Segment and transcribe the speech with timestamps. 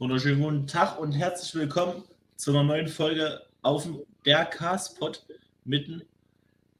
[0.00, 2.04] Wunderschönen guten Tag und herzlich willkommen
[2.36, 3.86] zu einer neuen Folge auf
[4.24, 5.12] der K-Spot
[5.66, 6.00] mitten.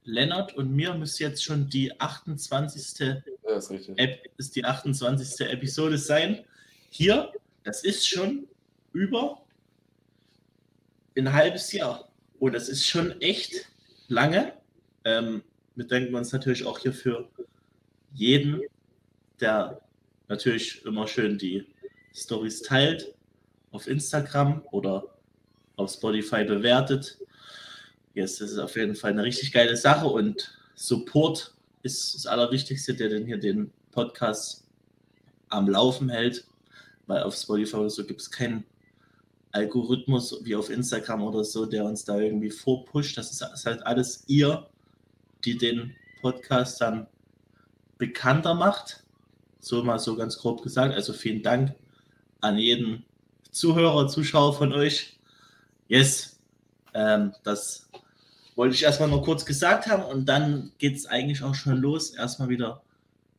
[0.05, 2.99] Lennart und mir müsste jetzt schon die 28.
[3.47, 3.71] Ja, ist.
[3.97, 5.47] Ep ist die 28.
[5.51, 6.47] Episode sein.
[6.89, 7.31] Hier,
[7.63, 8.49] das ist schon
[8.95, 9.43] über
[11.15, 12.09] ein halbes Jahr.
[12.39, 13.69] Und das ist schon echt
[14.09, 14.55] lange.
[15.05, 15.43] Ähm,
[15.75, 17.29] wir denken uns natürlich auch hier für
[18.15, 18.63] jeden,
[19.41, 19.79] der
[20.27, 21.67] natürlich immer schön die
[22.15, 23.15] Stories teilt
[23.73, 25.05] auf Instagram oder
[25.77, 27.19] auf Spotify bewertet.
[28.15, 33.09] Yes, ist auf jeden Fall eine richtig geile Sache und Support ist das Allerwichtigste, der
[33.09, 34.65] denn hier den Podcast
[35.49, 36.47] am Laufen hält,
[37.07, 38.65] weil auf Spotify oder so gibt es keinen
[39.53, 43.19] Algorithmus wie auf Instagram oder so, der uns da irgendwie vorpusht.
[43.19, 44.69] Das ist halt alles ihr,
[45.45, 47.07] die den Podcast dann
[47.99, 49.03] bekannter macht.
[49.61, 50.95] So mal so ganz grob gesagt.
[50.95, 51.75] Also vielen Dank
[52.41, 53.05] an jeden
[53.51, 55.19] Zuhörer, Zuschauer von euch.
[55.89, 56.39] Yes,
[56.95, 57.89] ähm, das
[58.57, 62.11] wollte ich erstmal nur kurz gesagt haben und dann geht es eigentlich auch schon los.
[62.11, 62.83] Erstmal wieder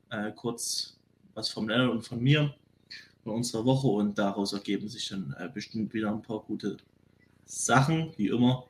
[0.10, 0.98] äh, kurz
[1.34, 2.54] was vom Lennart und von mir
[3.24, 6.78] von unserer Woche und daraus ergeben sich dann äh, bestimmt wieder ein paar gute
[7.46, 8.68] Sachen, wie immer.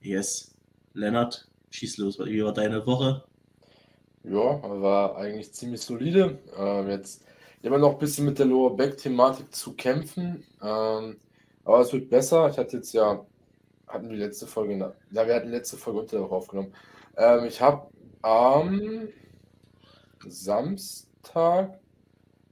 [0.00, 0.54] Yes,
[0.94, 3.24] Lennart, schieß los, wie war deine Woche?
[4.24, 6.38] Ja, war eigentlich ziemlich solide.
[6.56, 7.25] Ähm, jetzt
[7.62, 10.44] immer noch ein bisschen mit der Lower Back-Thematik zu kämpfen.
[10.62, 11.16] Ähm,
[11.64, 12.48] aber es wird besser.
[12.48, 13.24] Ich hatte jetzt ja,
[13.88, 16.72] hatten wir letzte Folge, ja, wir hatten letzte Folge unter auch aufgenommen.
[17.16, 17.88] Ähm, ich habe
[18.22, 19.08] am
[20.26, 21.78] Samstag,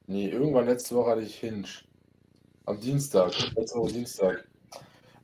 [0.06, 1.68] nee, irgendwann letzte Woche hatte ich Hinge.
[2.66, 4.44] Am Dienstag, letzte Woche Dienstag.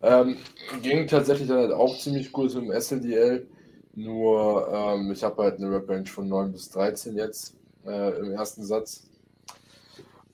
[0.02, 0.36] Ähm,
[0.82, 3.46] ging tatsächlich dann halt auch ziemlich gut dem SLDL.
[3.94, 7.54] Nur ähm, ich habe halt eine Rap-Range von 9 bis 13 jetzt
[7.86, 9.09] äh, im ersten Satz.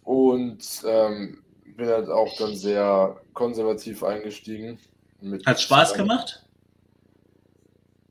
[0.07, 1.43] Und ähm,
[1.77, 4.79] bin halt auch dann sehr konservativ eingestiegen.
[5.45, 6.45] Hat Spaß gemacht?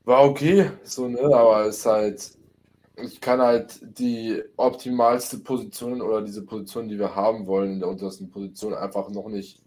[0.03, 2.31] War okay, so, ne, aber es ist halt,
[2.97, 7.89] ich kann halt die optimalste Position oder diese Position, die wir haben wollen in der
[7.89, 9.61] untersten Position, einfach noch nicht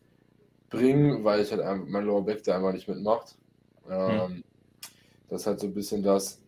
[0.68, 3.36] bringen, weil ich halt mein Lower Back da einfach nicht mitmacht.
[3.90, 4.44] Ähm, hm.
[5.30, 6.38] Das ist halt so ein bisschen das.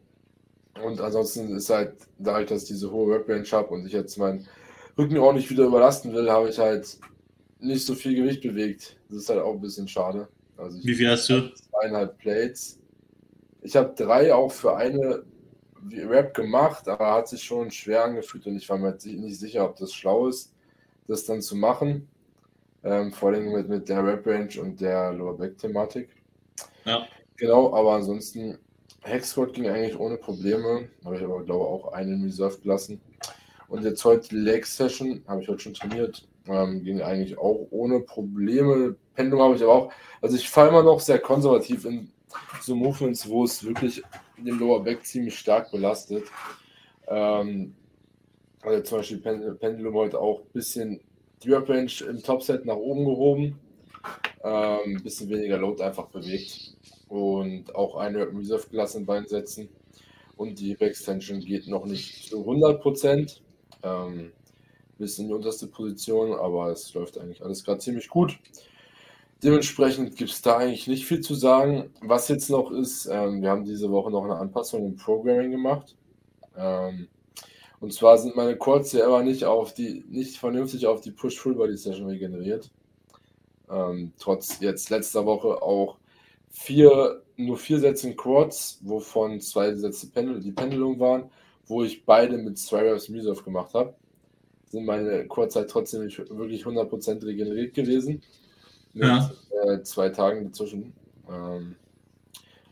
[0.85, 4.47] Und ansonsten ist halt, dadurch, dass ich diese hohe Range habe und ich jetzt mein
[5.01, 6.99] Rücken auch nicht wieder überlasten will, habe ich halt
[7.59, 8.97] nicht so viel Gewicht bewegt.
[9.09, 10.29] Das ist halt auch ein bisschen schade.
[10.57, 11.53] Also Wie viel hast du?
[11.55, 12.79] Zweieinhalb Plates.
[13.63, 15.25] Ich habe drei auch für eine
[15.93, 19.77] Rap gemacht, aber hat sich schon schwer angefühlt und ich war mir nicht sicher, ob
[19.77, 20.53] das schlau ist,
[21.09, 22.09] das dann zu machen.
[22.83, 26.09] Ähm, vor allem mit, mit der Rap-Range und der Lower Back-Thematik.
[26.85, 27.07] Ja.
[27.37, 28.59] Genau, aber ansonsten,
[29.03, 30.89] Hexcode ging eigentlich ohne Probleme.
[31.05, 33.01] Habe ich aber, glaube auch einen Reserve gelassen.
[33.71, 38.01] Und jetzt heute Leg Session, habe ich heute schon trainiert, ähm, ging eigentlich auch ohne
[38.01, 38.97] Probleme.
[39.15, 42.11] Pendulum habe ich aber auch, also ich falle immer noch sehr konservativ in
[42.61, 44.03] so Movements, wo es wirklich
[44.37, 46.25] den Lower Back ziemlich stark belastet.
[47.07, 47.77] Ähm,
[48.63, 49.19] also zum Beispiel
[49.61, 51.01] Pendulum heute auch ein bisschen
[51.45, 53.61] die Rep Range im Topset nach oben gehoben,
[54.43, 56.75] ein ähm, bisschen weniger Load einfach bewegt
[57.09, 59.69] und auch eine Reserve gelassen Bein setzen.
[60.37, 63.43] Und die Backstension geht noch nicht zu 100 Prozent
[63.83, 64.33] ähm,
[64.99, 68.39] bis in die unterste Position, aber es läuft eigentlich alles gerade ziemlich gut.
[69.43, 71.91] Dementsprechend gibt es da eigentlich nicht viel zu sagen.
[72.03, 75.97] Was jetzt noch ist, ähm, wir haben diese Woche noch eine Anpassung im Programming gemacht.
[76.57, 77.09] Ähm,
[77.81, 82.07] und zwar sind meine Quads ja immer nicht auf die, nicht vernünftig auf die Push-Full-Body-Session
[82.07, 82.71] regeneriert.
[83.71, 85.97] Ähm, trotz jetzt letzter Woche auch
[86.51, 91.31] vier, nur vier Sätze in Quads, wovon zwei Sätze Pendel, die Pendelung waren
[91.71, 93.95] wo ich beide mit Strivers Reserve gemacht habe,
[94.67, 98.23] sind meine Kurzzeit trotzdem nicht wirklich 100% regeneriert gewesen.
[98.93, 99.31] Mit ja.
[99.65, 100.93] äh, zwei Tagen dazwischen.
[101.29, 101.77] Ähm,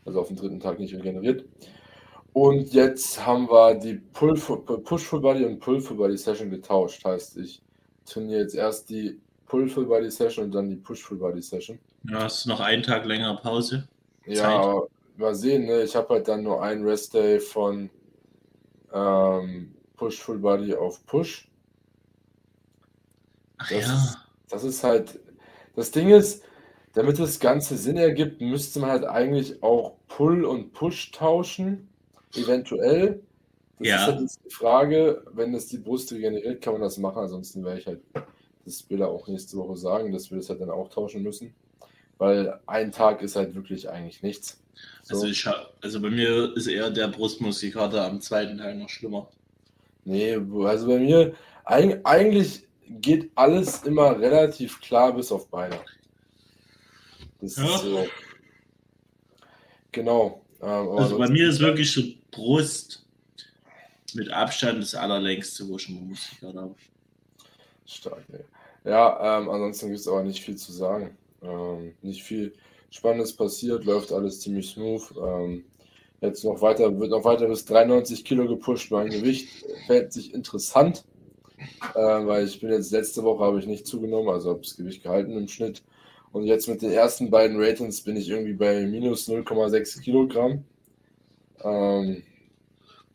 [0.05, 1.45] also auf dem dritten Tag nicht regeneriert.
[2.33, 7.03] Und jetzt haben wir die Pull Push Full Body und Pull Full Body Session getauscht.
[7.03, 7.61] Heißt, ich
[8.05, 11.79] trainiere jetzt erst die Pull Full Body Session und dann die Push Full Body Session.
[12.09, 13.87] Ja, hast noch einen Tag länger Pause.
[14.25, 14.81] Ja,
[15.17, 15.65] mal sehen.
[15.65, 15.83] Ne?
[15.83, 17.89] Ich habe halt dann nur einen Rest Day von
[18.93, 21.49] ähm, Push Full Body auf Push.
[23.57, 23.93] Ach das, ja.
[23.93, 24.17] Ist,
[24.49, 25.19] das ist halt,
[25.75, 26.43] das Ding ist,
[26.93, 31.89] damit das Ganze Sinn ergibt, müsste man halt eigentlich auch Pull und Push tauschen,
[32.35, 33.21] eventuell.
[33.79, 33.95] Das ja.
[33.95, 37.63] ist halt jetzt die Frage, wenn das die Brust regeneriert, kann man das machen, ansonsten
[37.63, 38.01] werde ich halt
[38.65, 41.53] das Bilder auch nächste Woche sagen, dass wir das halt dann auch tauschen müssen.
[42.19, 44.59] Weil ein Tag ist halt wirklich eigentlich nichts.
[45.03, 45.15] So.
[45.15, 45.47] Also, ich,
[45.81, 49.27] also bei mir ist eher der Brustmuskelkater am zweiten Teil noch schlimmer.
[50.05, 51.33] Nee, also bei mir,
[51.65, 55.79] eigentlich geht alles immer relativ klar bis auf Beine.
[57.41, 57.75] Das Ja.
[57.75, 58.07] ist so.
[59.91, 60.41] Genau.
[60.61, 62.01] Ähm, Also bei mir ist wirklich so
[62.31, 63.05] Brust
[64.13, 66.75] mit Abstand das allerlängste, wo ich schon gehört habe.
[67.85, 68.43] Stark, ey.
[68.83, 71.17] Ja, ähm, ansonsten gibt es aber nicht viel zu sagen.
[71.41, 72.53] Ähm, nicht viel
[72.89, 75.13] Spannendes passiert, läuft alles ziemlich smooth.
[75.21, 75.65] Ähm,
[76.21, 78.91] jetzt noch weiter, wird noch weiter bis 93 Kilo gepusht.
[78.91, 81.05] Mein Gewicht fällt sich interessant,
[81.95, 85.03] äh, weil ich bin jetzt letzte Woche habe ich nicht zugenommen, also habe das Gewicht
[85.03, 85.83] gehalten im Schnitt.
[86.31, 90.63] Und jetzt mit den ersten beiden Ratings bin ich irgendwie bei minus 0,6 Kilogramm.
[91.63, 92.23] Ähm,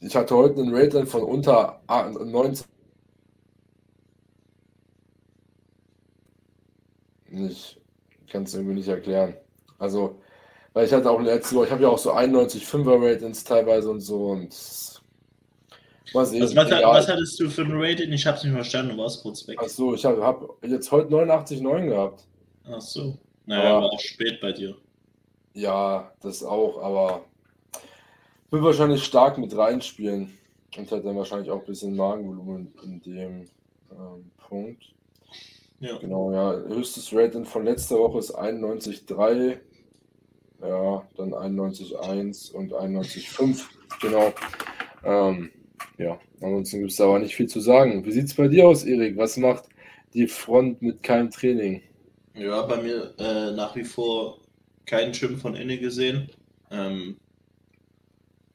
[0.01, 2.67] ich hatte heute einen Rating von unter 19.
[7.31, 7.81] Ich
[8.35, 9.37] kann es irgendwie nicht erklären.
[9.79, 10.19] Also,
[10.73, 14.01] weil ich hatte auch letzte Woche, ich habe ja auch so 91,5er Ratings teilweise und
[14.01, 15.01] so und sehen.
[16.43, 18.13] Also was, was hattest du für ein Rating?
[18.13, 19.59] Ich habe es nicht verstanden, du warst kurz weg.
[19.63, 22.25] Ach so, ich habe hab jetzt heute 89,9 gehabt.
[22.69, 23.17] Ach so.
[23.47, 24.77] Naja, Aber- war auch spät bei dir.
[25.53, 27.25] Ja, das auch, aber
[28.51, 30.37] will wahrscheinlich stark mit reinspielen
[30.77, 33.49] und hat dann wahrscheinlich auch ein bisschen Magenvolumen in dem
[33.93, 34.93] ähm, Punkt.
[35.81, 35.99] Ja.
[35.99, 36.53] Genau, ja.
[36.69, 39.59] Höchstes Rating von letzter Woche ist 91,3.
[40.63, 43.65] Ja, dann 91,1 und 91,5.
[44.01, 44.33] Genau.
[45.05, 45.51] Ähm,
[45.99, 48.05] ja, ansonsten gibt es aber nicht viel zu sagen.
[48.05, 49.17] Wie sieht es bei dir aus, Erik?
[49.17, 49.65] Was macht
[50.15, 51.83] die Front mit keinem Training?
[52.35, 54.39] Ja, bei mir äh, nach wie vor
[54.87, 56.31] keinen Gym von innen gesehen.
[56.71, 57.17] Ähm,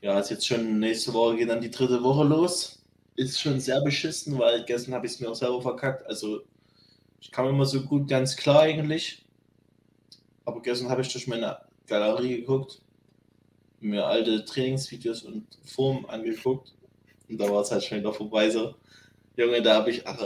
[0.01, 2.81] ja, ist jetzt schon nächste Woche geht dann die dritte Woche los.
[3.16, 6.06] Ist schon sehr beschissen, weil gestern habe ich es mir auch selber verkackt.
[6.07, 6.42] Also
[7.21, 9.25] ich kam immer so gut ganz klar eigentlich.
[10.45, 11.57] Aber gestern habe ich durch meine
[11.88, 12.81] Galerie geguckt,
[13.81, 16.74] mir alte Trainingsvideos und Formen angeguckt.
[17.27, 18.75] Und da war es halt schon wieder vorbei so.
[19.38, 20.19] Junge, da habe ich, ach,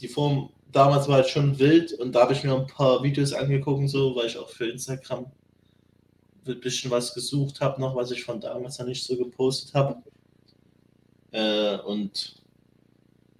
[0.00, 3.32] die Form damals war halt schon wild und da habe ich mir ein paar Videos
[3.32, 5.26] angeguckt, so, weil ich auch für Instagram
[6.46, 10.02] ein bisschen was gesucht habe, noch was ich von damals noch nicht so gepostet habe.
[11.32, 12.43] Äh, und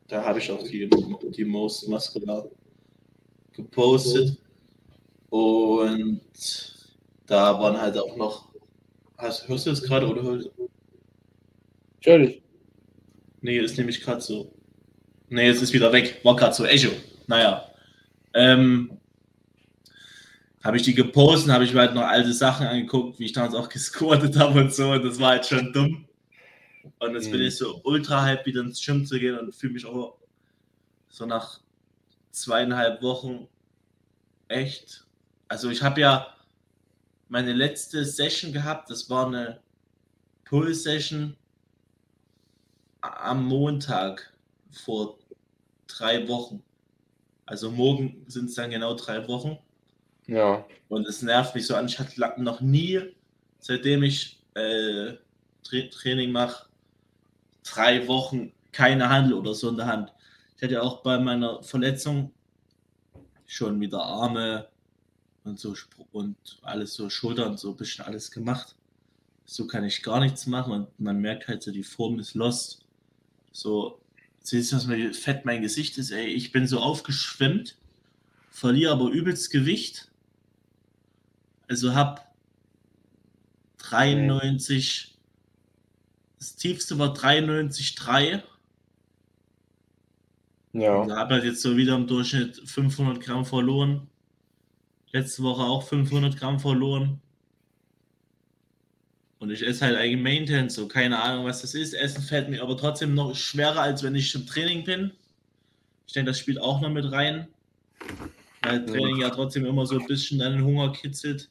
[0.09, 0.89] da habe ich auch die,
[1.37, 2.47] die Most Muscular
[3.53, 4.37] gepostet.
[5.31, 6.21] Und
[7.27, 8.53] da waren halt auch noch.
[9.19, 10.41] Hast, hörst du das gerade oder hör-
[12.01, 12.43] Ich höre dich.
[13.41, 14.53] Nee, ist nämlich gerade so.
[15.29, 16.21] Nee, es ist wieder weg.
[16.23, 16.91] War gerade so Echo.
[17.27, 17.69] Naja.
[18.35, 18.91] Ähm,
[20.63, 23.55] habe ich die gepostet, habe ich mir halt noch alte Sachen angeguckt, wie ich damals
[23.55, 24.91] auch gesquattet habe und so.
[24.93, 26.07] Und das war halt schon dumm.
[26.99, 27.47] Und jetzt bin Mhm.
[27.47, 30.19] ich so ultra hype, wieder ins Gym zu gehen und fühle mich auch
[31.09, 31.61] so nach
[32.31, 33.49] zweieinhalb Wochen
[34.49, 35.07] echt.
[35.49, 36.35] Also ich habe ja
[37.29, 39.61] meine letzte Session gehabt, das war eine
[40.45, 41.37] Pull-Session
[43.01, 44.33] am Montag
[44.73, 45.19] vor
[45.87, 46.63] drei Wochen.
[47.47, 49.59] Also morgen sind es dann genau drei Wochen.
[50.27, 50.67] Ja.
[50.89, 51.87] Und es nervt mich so an.
[51.87, 53.15] Ich hatte noch nie,
[53.61, 55.15] seitdem ich äh,
[55.63, 56.67] Tra Training mache,
[57.65, 60.13] drei Wochen keine Handel oder so in der Hand.
[60.57, 62.33] Ich hatte ja auch bei meiner Verletzung
[63.47, 64.69] schon wieder Arme
[65.45, 65.75] und so
[66.13, 68.75] und alles so Schultern, so ein bisschen alles gemacht.
[69.45, 72.85] So kann ich gar nichts machen und man merkt halt so, die Form ist lost.
[73.53, 74.01] So,
[74.41, 76.27] siehst du, wie fett mein Gesicht ist, ey.
[76.27, 77.77] Ich bin so aufgeschwemmt,
[78.51, 80.11] verliere aber übelst Gewicht.
[81.69, 82.35] Also hab
[83.79, 85.14] 93,
[86.45, 88.43] das tiefste war 93,3.
[90.75, 90.97] Ja.
[90.97, 94.09] Und habe halt jetzt so wieder im Durchschnitt 500 Gramm verloren.
[95.13, 97.23] Letzte Woche auch 500 Gramm verloren.
[99.39, 101.95] Und ich esse halt eigentlich Maintenance, so keine Ahnung, was das ist.
[101.95, 105.13] Essen fällt mir aber trotzdem noch schwerer, als wenn ich im Training bin.
[106.07, 107.49] Ich denke, das spielt auch noch mit rein.
[108.63, 111.49] Weil Training ja trotzdem immer so ein bisschen deinen Hunger kitzelt.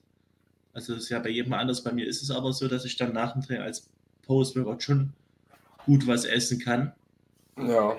[0.74, 1.84] Also das ist ja bei jedem anders.
[1.84, 3.93] Bei mir ist es aber so, dass ich dann nach dem Training als
[4.26, 5.14] Post-Workout schon
[5.86, 6.94] gut was essen kann.
[7.58, 7.98] Ja.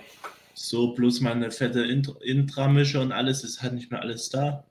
[0.55, 4.65] So, plus meine fette Int- Intramische und alles ist halt nicht mehr alles da.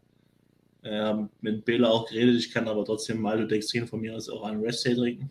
[0.85, 4.61] Ähm, mit Bela auch geredet, ich kann aber trotzdem Maltodextrin von mir aus auch einen
[4.61, 5.29] Rest Day trinken.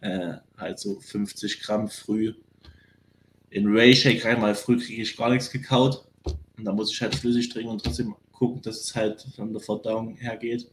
[0.00, 2.34] Äh, halt so 50 Gramm früh
[3.50, 6.04] in Ray Shake rein, weil früh kriege ich gar nichts gekaut.
[6.56, 9.60] Und da muss ich halt flüssig trinken und trotzdem gucken, dass es halt von der
[9.62, 10.68] Verdauung her geht.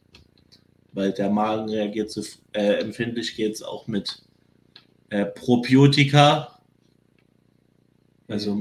[0.92, 4.22] Weil der Magen reagiert so äh, empfindlich, geht es auch mit
[5.10, 6.60] äh, Probiotika,
[8.28, 8.60] also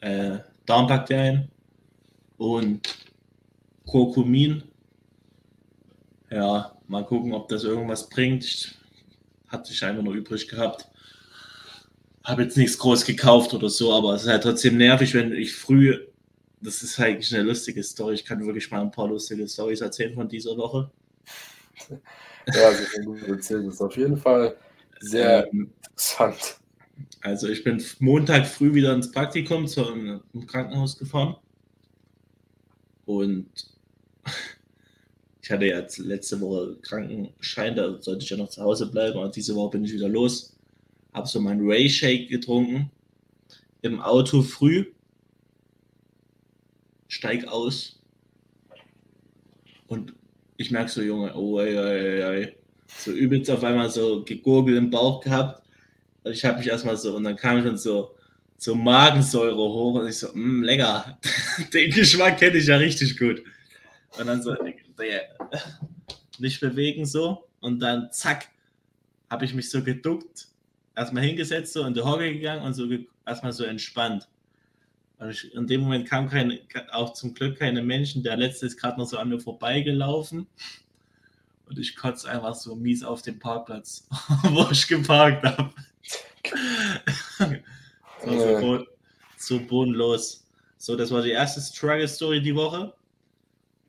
[0.00, 1.50] äh, Darmbakterien
[2.38, 2.88] und
[3.86, 4.62] Kurkumin.
[6.30, 8.44] Ja, mal gucken, ob das irgendwas bringt.
[8.44, 8.74] Ich,
[9.48, 10.86] hatte ich einfach nur übrig gehabt.
[12.24, 15.54] habe jetzt nichts groß gekauft oder so, aber es ist halt trotzdem nervig, wenn ich
[15.54, 15.98] früh,
[16.60, 20.14] das ist eigentlich eine lustige Story, ich kann wirklich mal ein paar lustige Stories erzählen
[20.14, 20.90] von dieser Woche.
[22.46, 24.56] Ja, das ist gut erzählt, das ist auf jeden Fall
[25.00, 26.58] sehr ähm, interessant.
[27.20, 31.36] Also ich bin Montag früh wieder ins Praktikum zum, im Krankenhaus gefahren.
[33.04, 33.50] Und
[35.42, 39.36] ich hatte jetzt letzte Woche Krankenschein, da sollte ich ja noch zu Hause bleiben und
[39.36, 40.56] diese Woche bin ich wieder los.
[41.12, 42.90] Habe so meinen Ray Shake getrunken.
[43.82, 44.86] Im Auto früh,
[47.08, 47.98] steig aus.
[49.88, 50.14] Und
[50.60, 54.90] ich merke so, Junge, oh, ey, ey, ey, so übelst auf einmal so gegurgelt im
[54.90, 55.62] Bauch gehabt.
[56.22, 58.14] Und ich habe mich erstmal so, und dann kam schon so,
[58.58, 61.18] so Magensäure hoch und ich so, mh, mm, lecker.
[61.72, 63.42] Den Geschmack kenne ich ja richtig gut.
[64.18, 64.54] Und dann so,
[66.38, 67.48] nicht bewegen so.
[67.60, 68.48] Und dann zack,
[69.30, 70.48] habe ich mich so geduckt
[70.94, 72.86] erstmal hingesetzt so in die Hocke gegangen und so
[73.26, 74.28] erstmal so entspannt.
[75.20, 76.60] Also in dem Moment kam keine,
[76.92, 78.22] auch zum Glück keine Menschen.
[78.22, 80.46] Der letzte ist gerade noch so an mir vorbeigelaufen.
[81.66, 84.08] Und ich kotze einfach so mies auf den Parkplatz,
[84.44, 85.74] wo ich geparkt habe.
[88.24, 88.86] so, so,
[89.36, 90.46] so bodenlos.
[90.78, 92.94] So, das war die erste Struggle-Story die Woche.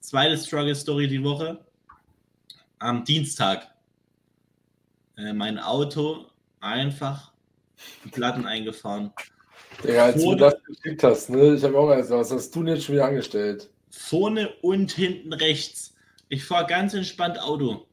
[0.02, 1.64] Zweite Struggle-Story die Woche.
[2.80, 3.74] Am Dienstag.
[5.16, 6.26] Äh, mein Auto
[6.60, 7.32] einfach
[8.04, 9.14] die Platten eingefahren.
[9.84, 11.56] Ja, als vorne, du das geschickt hast, ne?
[11.56, 13.70] Ich habe auch gesagt, was hast du denn jetzt schon wieder angestellt?
[13.90, 15.96] Vorne und hinten rechts.
[16.30, 17.88] Ich fahre ganz entspannt Auto.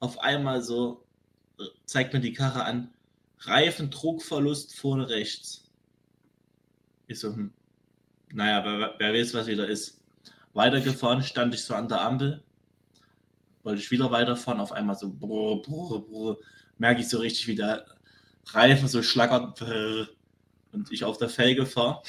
[0.00, 1.04] Auf einmal so,
[1.58, 2.92] äh, zeigt mir die Karre an,
[3.40, 5.70] Reifendruckverlust vorne rechts.
[7.06, 7.52] Ich so, hm.
[8.32, 10.00] Naja, wer, wer weiß, was wieder ist.
[10.54, 12.42] Weitergefahren, stand ich so an der Ampel.
[13.62, 16.38] Wollte ich wieder weiterfahren, auf einmal so, brr, brr, brr
[16.78, 17.86] merke ich so richtig, wie der
[18.46, 19.60] Reifen so schlackert
[20.72, 22.02] und ich auf der Felge fahre.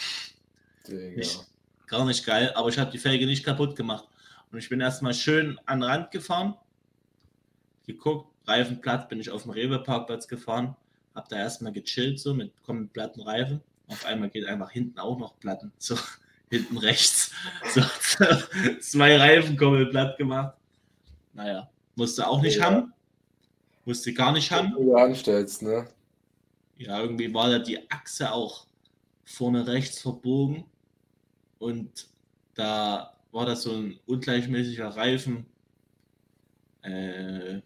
[1.87, 4.07] gar nicht geil, aber ich habe die Felge nicht kaputt gemacht.
[4.51, 6.55] Und ich bin erstmal schön an den Rand gefahren,
[7.85, 10.75] geguckt, Reifen platt, bin ich auf dem Rewe-Parkplatz gefahren,
[11.15, 13.61] habe da erstmal gechillt, so mit kommen platten Reifen.
[13.87, 15.97] Auf einmal geht einfach hinten auch noch Platten, so
[16.49, 17.31] hinten rechts.
[17.73, 17.81] So,
[18.81, 20.55] zwei Reifen kommen platt gemacht.
[21.33, 22.65] Naja, musste auch nicht ja.
[22.65, 22.93] haben.
[23.85, 24.71] Musste gar nicht haben.
[24.71, 25.87] Du anstellst, ne?
[26.83, 28.65] Ja, irgendwie war da die Achse auch
[29.23, 30.65] vorne rechts verbogen
[31.59, 32.07] und
[32.55, 35.45] da war das so ein ungleichmäßiger Reifen
[36.81, 37.61] äh,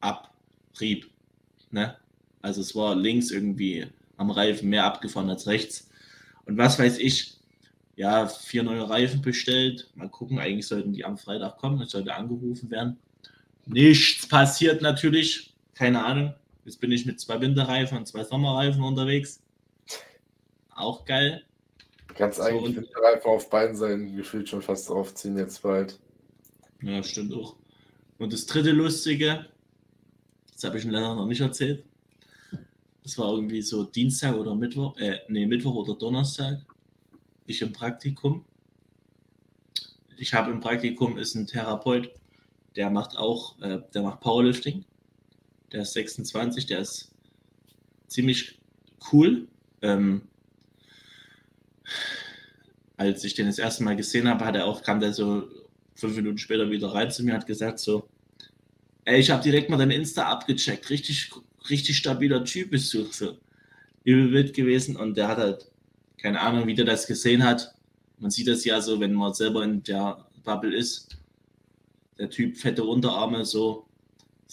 [0.00, 1.08] Abrieb.
[1.70, 1.96] Ne?
[2.42, 5.88] Also es war links irgendwie am Reifen mehr abgefahren als rechts.
[6.46, 7.38] Und was weiß ich,
[7.96, 9.88] ja, vier neue Reifen bestellt.
[9.94, 12.98] Mal gucken, eigentlich sollten die am Freitag kommen, es sollte angerufen werden.
[13.66, 15.54] Nichts passiert natürlich.
[15.74, 16.34] Keine Ahnung.
[16.64, 19.42] Jetzt bin ich mit zwei Winterreifen und zwei Sommerreifen unterwegs.
[20.70, 21.44] Auch geil.
[22.08, 25.98] Du kannst so, eigentlich Winterreifen auf beiden Seiten gefühlt schon fast draufziehen jetzt bald.
[26.82, 27.56] Ja, stimmt auch.
[28.18, 29.46] Und das dritte Lustige,
[30.52, 31.84] das habe ich leider noch nicht erzählt.
[33.02, 36.60] Das war irgendwie so Dienstag oder Mittwoch, äh, nee, Mittwoch oder Donnerstag.
[37.46, 38.44] Ich im Praktikum.
[40.16, 42.10] Ich habe im Praktikum ist ein Therapeut,
[42.76, 44.84] der macht auch, äh, der macht Powerlifting.
[45.72, 47.10] Der ist 26, der ist
[48.08, 48.58] ziemlich
[49.12, 49.48] cool.
[49.82, 50.22] Ähm,
[52.96, 55.48] als ich den das erste Mal gesehen habe, hat er auch, kam der so
[55.94, 58.08] fünf Minuten später wieder rein zu mir, hat gesagt so,
[59.04, 61.30] ey, ich habe direkt mal dein Insta abgecheckt, richtig,
[61.68, 63.36] richtig stabiler Typ bist du, so
[64.04, 64.96] übel wild gewesen.
[64.96, 65.70] Und der hat halt,
[66.18, 67.74] keine Ahnung, wie der das gesehen hat.
[68.18, 71.16] Man sieht das ja so, wenn man selber in der Bubble ist,
[72.18, 73.86] der Typ fette Unterarme, so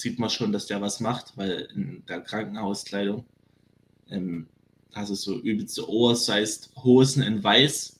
[0.02, 3.26] sieht man schon, dass der was macht, weil in der Krankenhauskleidung
[4.10, 4.48] ähm,
[4.94, 8.00] hast du so übelste oversized Hosen in weiß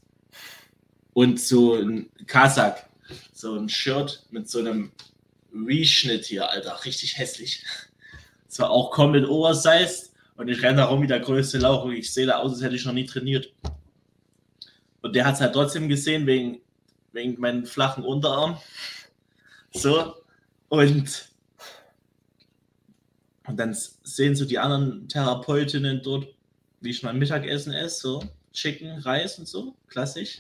[1.14, 2.90] und so ein Kasak,
[3.34, 4.92] so ein Shirt mit so einem
[5.54, 7.64] Reschnitt hier, Alter, richtig hässlich.
[8.54, 12.12] So auch komplett oversized und ich renne da rum wie der größte Lauch und ich
[12.12, 13.54] sehe da aus, als hätte ich noch nie trainiert.
[15.02, 16.60] Und der hat es halt trotzdem gesehen wegen,
[17.14, 18.58] wegen meinen flachen Unterarm.
[19.72, 20.16] So,
[20.68, 21.31] und,
[23.52, 26.26] und dann sehen so die anderen Therapeutinnen dort,
[26.80, 30.40] wie ich mein Mittagessen esse, so Chicken, Reis und so, klassisch.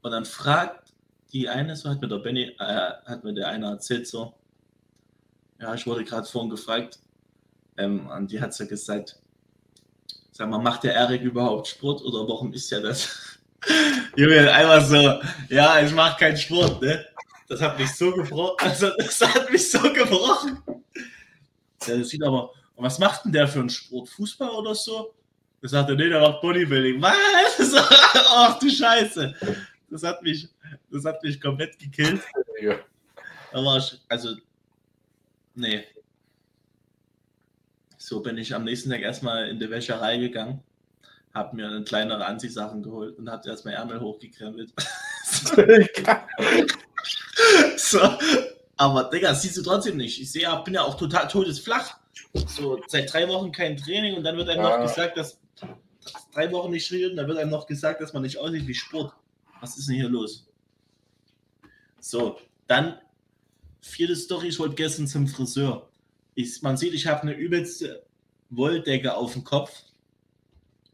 [0.00, 0.92] Und dann fragt
[1.32, 4.32] die eine, so hat mir der Benny, äh, hat mir der eine erzählt, so,
[5.60, 7.00] ja, ich wurde gerade vorhin gefragt,
[7.78, 9.18] ähm, und die hat so gesagt,
[10.30, 13.38] sag mal, macht der Erik überhaupt Sport oder warum ist ja das?
[14.16, 15.20] Junge, einfach so,
[15.52, 17.04] ja, ich mache keinen Sport, ne?
[17.48, 18.56] Das hat mich so gebrochen.
[18.58, 20.62] Also, das hat mich so gebrochen.
[21.86, 24.08] Das sieht aber was macht denn der für einen Sport?
[24.10, 25.14] Fußball oder so?
[25.62, 27.00] Da sagt er, nee, der macht Bodybuilding.
[27.00, 27.74] Was?
[28.30, 29.34] Ach du Scheiße.
[29.90, 30.48] Das hat mich,
[30.90, 32.20] das hat mich komplett gekillt.
[32.60, 32.78] Ja.
[33.52, 34.36] Da war ich, also,
[35.54, 35.84] nee.
[37.96, 40.62] So bin ich am nächsten Tag erstmal in die Wäscherei gegangen,
[41.34, 44.72] habe mir eine kleinere Anziehsachen geholt und habe erstmal Ärmel hochgekrempelt.
[47.76, 48.00] so.
[48.76, 50.20] Aber, Digga, das siehst du trotzdem nicht.
[50.20, 51.98] Ich sehe, bin ja auch total todesflach.
[52.46, 54.76] So, seit drei Wochen kein Training und dann wird einem Ja.
[54.76, 55.38] noch gesagt, dass
[56.32, 59.14] drei Wochen nicht trainiert, dann wird einem noch gesagt, dass man nicht aussieht wie Sport.
[59.60, 60.46] Was ist denn hier los?
[62.00, 62.98] So, dann
[63.80, 65.88] vierte Story, ich wollte gestern zum Friseur.
[66.34, 68.04] Ich, man sieht, ich habe eine übelste
[68.50, 69.72] Wolldecke auf dem Kopf.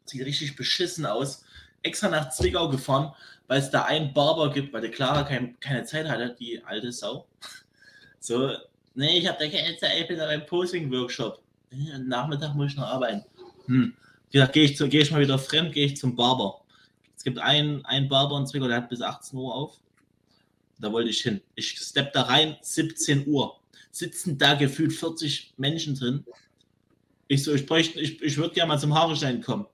[0.04, 1.44] Sieht richtig beschissen aus.
[1.82, 3.12] Extra nach Zwickau gefahren,
[3.48, 6.92] weil es da einen Barber gibt, weil der Clara kein, keine Zeit hatte, die alte
[6.92, 7.26] Sau.
[8.22, 8.52] So,
[8.94, 11.42] nee, ich habe da keine Zeit, ich bin da beim Posing-Workshop.
[12.06, 13.24] Nachmittag muss ich noch arbeiten.
[13.66, 13.94] Hm.
[14.30, 16.62] Wie gesagt, gehe ich, gehe ich mal wieder fremd, gehe ich zum Barber.
[17.16, 19.80] Es gibt einen, einen Barber in Zwickau, der hat bis 18 Uhr auf.
[20.78, 21.40] Da wollte ich hin.
[21.56, 23.58] Ich stepp da rein, 17 Uhr.
[23.90, 26.24] Sitzen da gefühlt 40 Menschen drin.
[27.26, 29.66] Ich so, ich bräuchte, ich, ich würde gerne mal zum Haare schneiden kommen.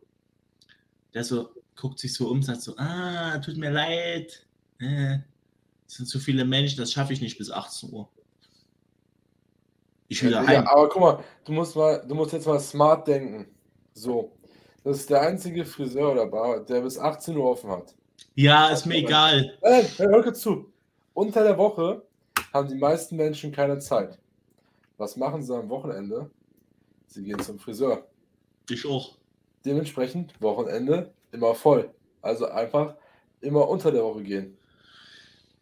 [1.13, 4.47] Der so, guckt sich so um, sagt so, ah, tut mir leid.
[4.79, 8.09] Es sind zu viele Menschen, das schaffe ich nicht bis 18 Uhr.
[10.09, 10.67] Ich wieder Ja, heim.
[10.67, 13.47] aber guck mal, du musst mal, du musst jetzt mal smart denken.
[13.93, 14.33] So.
[14.85, 17.95] Das ist der einzige Friseur oder Bar, der bis 18 Uhr offen hat.
[18.35, 19.59] Ja, ist mir egal.
[19.63, 20.73] Nein, nein, hör kurz zu.
[21.15, 22.03] Unter der Woche
[22.53, 24.19] haben die meisten Menschen keine Zeit.
[24.97, 26.31] Was machen sie am Wochenende?
[27.07, 28.07] Sie gehen zum Friseur.
[28.71, 29.17] Ich auch.
[29.65, 31.91] Dementsprechend Wochenende immer voll.
[32.23, 32.95] Also einfach
[33.41, 34.58] immer unter der Woche gehen.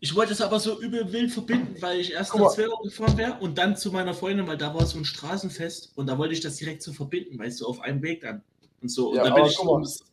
[0.01, 2.51] Ich wollte es aber so übel wild verbinden, weil ich erst nach.
[2.53, 6.07] Zwickau gefahren wäre und dann zu meiner Freundin, weil da war so ein Straßenfest und
[6.07, 8.43] da wollte ich das direkt so verbinden, weißt du, auf einem Weg dann.
[8.83, 9.11] Und so.
[9.11, 9.73] Und Ja, da bin ich guck mal.
[9.73, 10.05] ums-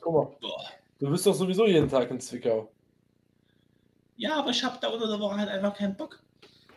[0.00, 0.64] Guck mal, Boah.
[1.00, 2.70] du bist doch sowieso jeden Tag in Zwickau.
[4.16, 6.20] Ja, aber ich habe da unter der Woche halt einfach keinen Bock.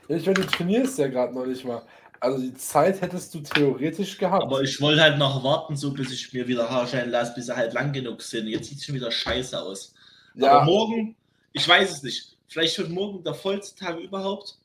[0.08, 1.84] Ich meine, du trainierst ja gerade noch nicht mal.
[2.20, 4.42] Also die Zeit hättest du theoretisch gehabt.
[4.44, 7.46] Aber ich wollte halt noch warten, so bis ich mir wieder Haare schneiden lasse, bis
[7.48, 8.48] sie halt lang genug sind.
[8.48, 9.94] Jetzt sieht es schon wieder scheiße aus.
[10.34, 11.16] ja, Aber morgen,
[11.54, 12.37] ich weiß es nicht.
[12.48, 14.58] Vielleicht wird morgen der vollste Tag überhaupt.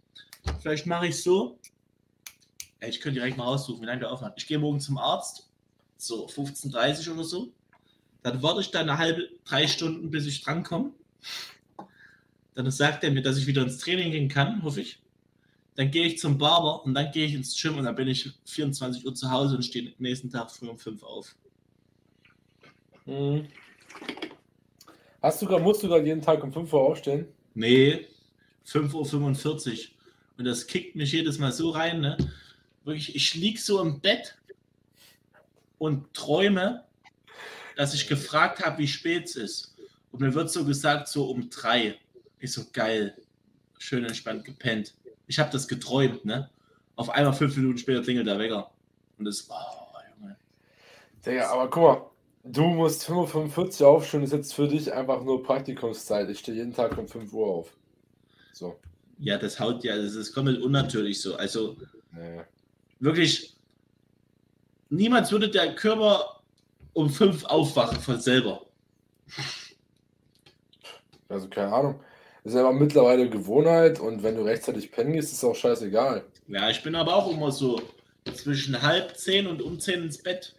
[0.60, 1.58] Vielleicht mache ich so.
[2.80, 4.34] Ey, ich könnte direkt mal raussuchen, wie lange der offen hat.
[4.36, 5.48] Ich gehe morgen zum Arzt.
[5.96, 7.52] So 15.30 Uhr oder so.
[8.22, 10.92] Dann warte ich da eine halbe, drei Stunden, bis ich drankomme.
[12.54, 15.00] Dann sagt er mir, dass ich wieder ins Training gehen kann, hoffe ich.
[15.74, 18.30] Dann gehe ich zum Barber und dann gehe ich ins Gym und dann bin ich
[18.44, 21.34] 24 Uhr zu Hause und stehe nächsten Tag früh um 5 auf.
[23.06, 23.48] Mhm.
[25.22, 27.26] Hast du musst du gerade jeden Tag um 5 Uhr aufstehen?
[27.54, 28.08] Nee,
[28.66, 29.90] 5.45 Uhr.
[30.38, 32.16] Und das kickt mich jedes Mal so rein, ne?
[32.84, 34.36] Wirklich, ich lieg so im Bett
[35.78, 36.84] und träume,
[37.76, 39.76] dass ich gefragt habe, wie spät es ist.
[40.10, 41.98] Und mir wird so gesagt, so um drei.
[42.38, 43.16] Ich so, geil.
[43.78, 44.94] Schön entspannt gepennt.
[45.26, 46.50] Ich habe das geträumt, ne?
[46.96, 48.70] Auf einmal fünf Minuten später klingelt der Wecker.
[49.18, 49.54] Und das, oh,
[50.18, 50.36] Junge.
[51.24, 52.10] Digga, aber guck mal,
[52.44, 56.28] du musst 5.45 Uhr aufstehen, ist jetzt für dich einfach nur Praktikumszeit.
[56.30, 57.76] Ich stehe jeden Tag um 5 Uhr auf.
[58.52, 58.76] So.
[59.18, 61.36] Ja, das haut ja, das ist komplett unnatürlich so.
[61.36, 61.76] Also,
[62.14, 62.40] Nee.
[63.00, 63.54] wirklich,
[64.90, 66.42] niemals würde der Körper
[66.92, 68.66] um fünf aufwachen von selber.
[71.28, 72.00] Also keine Ahnung.
[72.44, 76.24] Das ist aber mittlerweile Gewohnheit und wenn du rechtzeitig pennen gehst, ist es auch scheißegal.
[76.48, 77.80] Ja, ich bin aber auch immer so
[78.34, 80.54] zwischen halb zehn und um zehn ins Bett.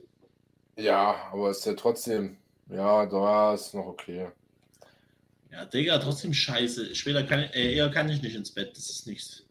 [0.75, 2.37] Ja, aber ist ja trotzdem,
[2.69, 4.29] ja, da ist noch okay.
[5.51, 6.95] Ja, Digga, trotzdem scheiße.
[6.95, 9.45] Später kann ich, äh, eher kann ich nicht ins Bett, das ist nichts.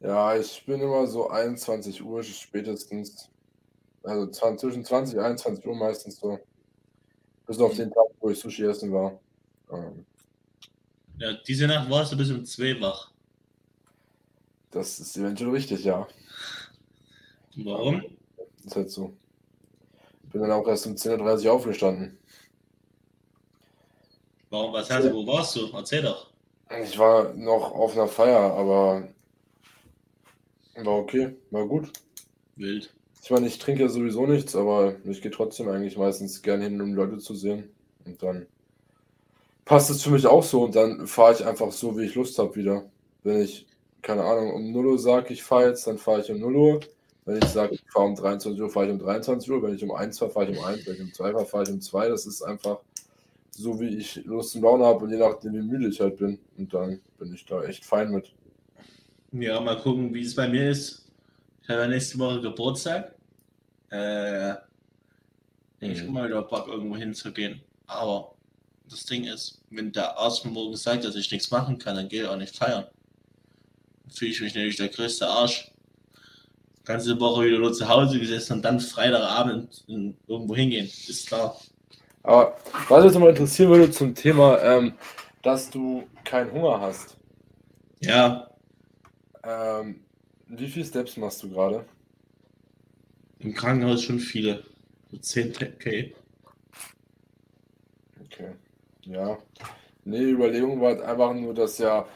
[0.00, 3.28] Ja, ich bin immer so 21 Uhr spätestens.
[4.02, 6.40] Also 20, zwischen 20 und 21 Uhr meistens so.
[7.46, 9.20] Bis auf den Tag, wo ich Sushi essen war.
[9.70, 10.06] Ähm,
[11.18, 13.12] Ja, diese Nacht warst du bis um zwei wach.
[14.70, 16.08] das ist eventuell richtig, ja.
[17.56, 18.02] Warum?
[18.64, 19.12] Ist halt so.
[20.32, 22.18] Bin dann auch erst um 10.30 Uhr aufgestanden.
[24.50, 25.70] Warum, was hast du, wo warst du?
[25.72, 26.30] Erzähl doch.
[26.82, 29.08] Ich war noch auf einer Feier, aber
[30.76, 31.92] war okay, war gut.
[32.56, 32.92] Wild.
[33.22, 36.80] Ich meine, ich trinke ja sowieso nichts, aber ich gehe trotzdem eigentlich meistens gerne hin,
[36.80, 37.70] um Leute zu sehen.
[38.04, 38.46] Und dann
[39.64, 42.38] passt es für mich auch so und dann fahre ich einfach so, wie ich Lust
[42.38, 42.84] habe wieder.
[43.22, 43.66] Wenn ich,
[44.02, 46.80] keine Ahnung, um 0 Uhr sage, ich fahre jetzt, dann fahre ich um 0 Uhr.
[47.24, 49.62] Wenn ich sage, ich fahre um 23 Uhr, fahre ich um 23 Uhr.
[49.62, 50.86] Wenn ich um 1 fahre, fahre ich um 1.
[50.86, 52.08] Wenn ich um 2 fahre, fahre ich um 2.
[52.08, 52.80] Das ist einfach
[53.52, 56.38] so, wie ich Lust und Laune habe und je nachdem, wie müde ich halt bin.
[56.56, 58.32] Und dann bin ich da echt fein mit.
[59.32, 61.06] Ja, mal gucken, wie es bei mir ist.
[61.62, 63.14] Ich habe nächste Woche Geburtstag.
[63.90, 64.54] Äh,
[65.80, 66.12] ich Mhm.
[66.12, 67.60] mal wieder Bock, irgendwo hinzugehen.
[67.86, 68.34] Aber
[68.88, 72.08] das Ding ist, wenn der Arzt mir morgen sagt, dass ich nichts machen kann, dann
[72.08, 72.86] gehe ich auch nicht feiern.
[74.04, 75.71] Dann fühle ich mich nämlich der größte Arsch.
[76.84, 80.86] Ganze Woche wieder nur zu Hause gesessen und dann Freitagabend irgendwo hingehen.
[80.86, 81.56] Ist klar.
[82.24, 82.56] Aber
[82.88, 84.94] was mich jetzt mal interessieren würde zum Thema, ähm,
[85.42, 87.16] dass du keinen Hunger hast.
[88.00, 88.48] Ja,
[89.44, 90.04] Ähm,
[90.48, 91.84] wie viele Steps machst du gerade?
[93.40, 94.64] im Krankenhaus schon viele.
[95.10, 96.14] So 10k.
[98.24, 98.52] Okay.
[99.04, 99.38] Ja.
[100.04, 102.06] Nee, die Überlegung war halt einfach nur, dass ja,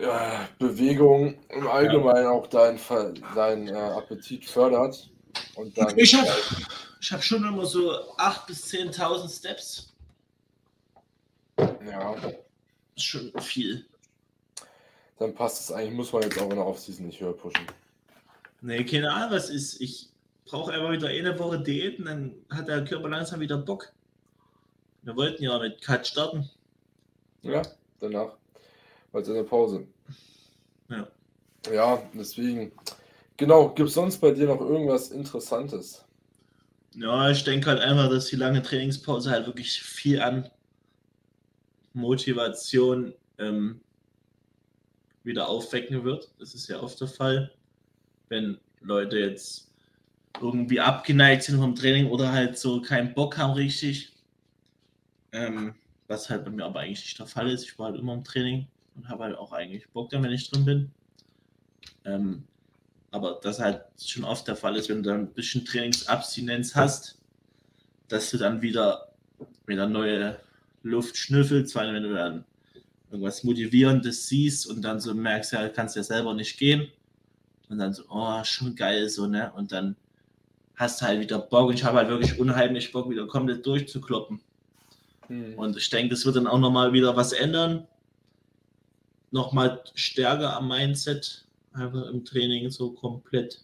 [0.00, 5.08] ja Bewegung im Allgemeinen auch dein, Ver- dein äh, Appetit fördert.
[5.54, 6.28] Und dann Ich habe
[7.00, 9.92] ich hab schon immer so 8.000 bis 10.000 Steps.
[11.58, 12.14] ja,
[12.96, 13.86] Ist schon viel.
[15.18, 17.66] dann passt es eigentlich, muss man jetzt auch in der Offseason nicht höher pushen.
[18.60, 19.80] Nee, keine Ahnung, was ist.
[19.80, 20.08] Ich
[20.46, 23.92] brauche einfach wieder eine Woche Diäten, dann hat der Körper langsam wieder Bock.
[25.02, 26.50] Wir wollten ja mit Cut starten.
[27.42, 27.62] Ja,
[28.00, 28.32] danach.
[29.12, 29.86] Weil es in der Pause.
[30.88, 31.08] Ja.
[31.72, 32.72] Ja, deswegen.
[33.36, 36.04] Genau, gibt es sonst bei dir noch irgendwas Interessantes?
[36.94, 40.48] Ja, ich denke halt einfach, dass die lange Trainingspause halt wirklich viel an
[41.92, 43.80] Motivation ähm,
[45.22, 46.30] wieder aufwecken wird.
[46.38, 47.52] Das ist ja oft der Fall,
[48.28, 49.70] wenn Leute jetzt
[50.40, 54.12] irgendwie abgeneigt sind vom Training oder halt so keinen Bock haben richtig.
[55.32, 55.74] Ähm,
[56.08, 57.64] was halt bei mir aber eigentlich nicht der Fall ist.
[57.64, 60.50] Ich war halt immer im Training und habe halt auch eigentlich Bock dann, wenn ich
[60.50, 60.90] drin bin.
[62.04, 62.44] Ähm,
[63.10, 67.18] aber das halt schon oft der Fall ist, wenn du dann ein bisschen Trainingsabstinenz hast,
[68.08, 69.12] dass du dann wieder,
[69.66, 70.38] wieder neue
[70.82, 72.44] Luft schnüffelst, allem wenn du dann
[73.10, 76.88] irgendwas Motivierendes siehst und dann so merkst, ja, kannst ja selber nicht gehen.
[77.68, 79.52] Und dann so, oh, schon geil, so, ne?
[79.56, 79.96] Und dann
[80.76, 84.40] hast du halt wieder Bock und ich habe halt wirklich unheimlich Bock, wieder komplett durchzukloppen.
[85.28, 85.54] Hm.
[85.54, 87.86] Und ich denke, das wird dann auch nochmal wieder was ändern.
[89.30, 93.60] Nochmal stärker am Mindset, einfach im Training so komplett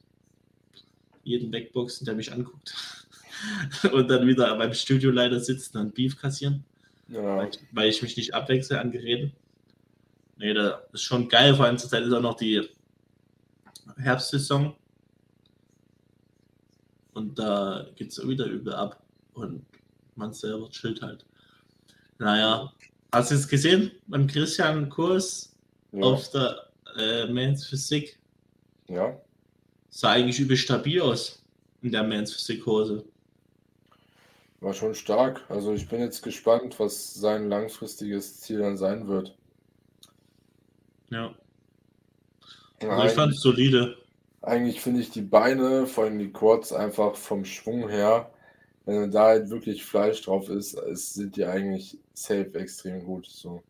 [1.25, 2.75] jeden wegboxen, der mich anguckt.
[3.93, 6.65] Und dann wieder beim Studioleiter sitzen und Beef kassieren,
[7.09, 7.39] ja.
[7.39, 9.33] weil, ich, weil ich mich nicht abwechsel an Geräten.
[10.37, 11.55] Nee, das ist schon geil.
[11.55, 12.69] Vor allem zur Zeit ist auch noch die
[13.97, 14.77] Herbstsaison.
[17.15, 19.03] Und da geht es wieder übel ab.
[19.35, 19.65] Und
[20.15, 21.25] man selber chillt halt.
[22.19, 22.73] Naja,
[23.13, 25.52] hast du es gesehen beim Christian Kurs
[25.93, 26.03] Ja.
[26.03, 28.19] auf der äh, Men's Physik?
[28.89, 29.21] ja.
[29.95, 31.43] Sah eigentlich übel stabil aus
[31.83, 33.05] in der Men's Physik Hose.
[34.61, 35.45] War schon stark.
[35.51, 39.37] Also ich bin jetzt gespannt, was sein langfristiges Ziel dann sein wird.
[41.11, 41.35] Ja,
[42.81, 43.99] also ich fand es solide.
[44.41, 48.33] Eigentlich finde ich die Beine, vor allem die Quads, einfach vom Schwung her,
[48.87, 53.27] wenn da halt wirklich Fleisch drauf ist, sind die eigentlich safe extrem gut.
[53.27, 53.63] So.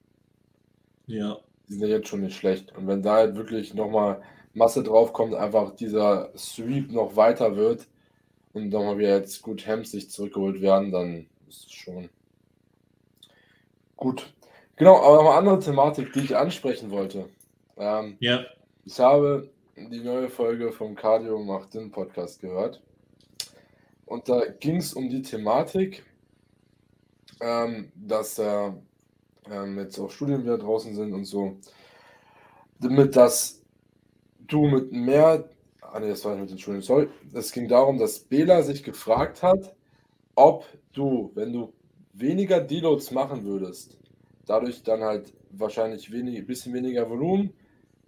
[1.07, 1.39] Ja,
[1.73, 2.77] Die sind ja jetzt schon nicht schlecht.
[2.77, 4.21] Und wenn da halt wirklich nochmal
[4.53, 7.89] Masse drauf kommt, einfach dieser Sweep noch weiter wird
[8.53, 12.11] und nochmal wieder jetzt gut Hems sich zurückgeholt werden, dann ist es schon
[13.97, 14.35] gut.
[14.77, 17.31] Genau, aber noch eine andere Thematik, die ich ansprechen wollte.
[17.79, 18.45] Ähm, ja,
[18.85, 22.83] ich habe die neue Folge vom Cardio macht den Podcast gehört.
[24.05, 26.05] Und da ging es um die Thematik,
[27.41, 28.73] ähm, dass äh,
[29.51, 31.57] ähm, jetzt auch Studien wieder draußen sind und so,
[32.81, 33.61] damit dass
[34.47, 35.49] du mit mehr,
[35.81, 38.83] ah nee, das war nicht mit den Studien, sorry, es ging darum, dass Bela sich
[38.83, 39.75] gefragt hat,
[40.35, 41.73] ob du, wenn du
[42.13, 43.99] weniger Deloads machen würdest,
[44.47, 47.53] dadurch dann halt wahrscheinlich wenig, bisschen weniger Volumen,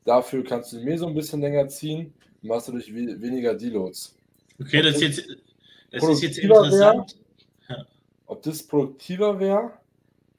[0.05, 4.14] Dafür kannst du mir so ein bisschen länger ziehen, machst du durch we weniger Deloads.
[4.61, 5.29] okay, das ist jetzt,
[5.90, 7.16] das ist jetzt interessant.
[8.27, 9.73] Ob das produktiver wäre,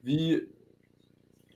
[0.02, 0.46] wie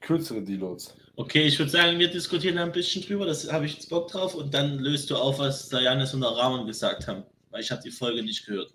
[0.00, 0.96] kürzere Deloads.
[1.16, 4.10] Okay, ich würde sagen, wir diskutieren da ein bisschen drüber, das habe ich jetzt Bock
[4.10, 7.70] drauf und dann löst du auf, was Janis und der Rahman gesagt haben, weil ich
[7.70, 8.72] habe die Folge nicht gehört.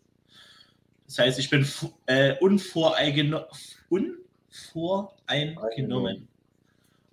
[1.08, 1.68] Das heißt, ich bin
[2.08, 3.46] äh, unvoreingeno
[3.90, 6.28] unvoreingenommen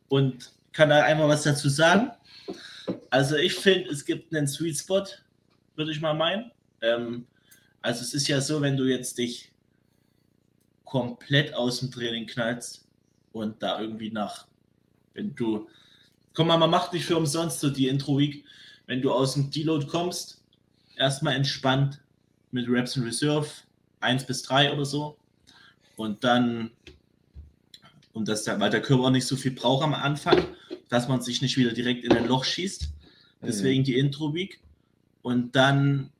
[0.08, 2.12] und kann da einmal was dazu sagen.
[3.10, 5.04] Also ich finde, es gibt einen Sweet Spot,
[5.76, 6.50] würde ich mal meinen.
[6.80, 7.26] Ähm,
[7.80, 9.50] also es ist ja so, wenn du jetzt dich
[10.84, 12.86] komplett aus dem Training knallst
[13.32, 14.46] und da irgendwie nach,
[15.14, 15.68] wenn du,
[16.34, 18.44] komm mal, man macht nicht für umsonst so die Intro-Week,
[18.86, 20.42] wenn du aus dem Deload kommst,
[20.96, 22.00] erstmal entspannt
[22.50, 23.48] mit Reps in Reserve,
[24.00, 25.16] 1 bis 3 oder so.
[25.96, 26.70] Und dann,
[28.12, 30.44] und dass der, weil der Körper auch nicht so viel braucht am Anfang,
[30.88, 32.88] dass man sich nicht wieder direkt in ein Loch schießt,
[33.42, 34.60] deswegen die Intro-Week
[35.22, 36.10] und dann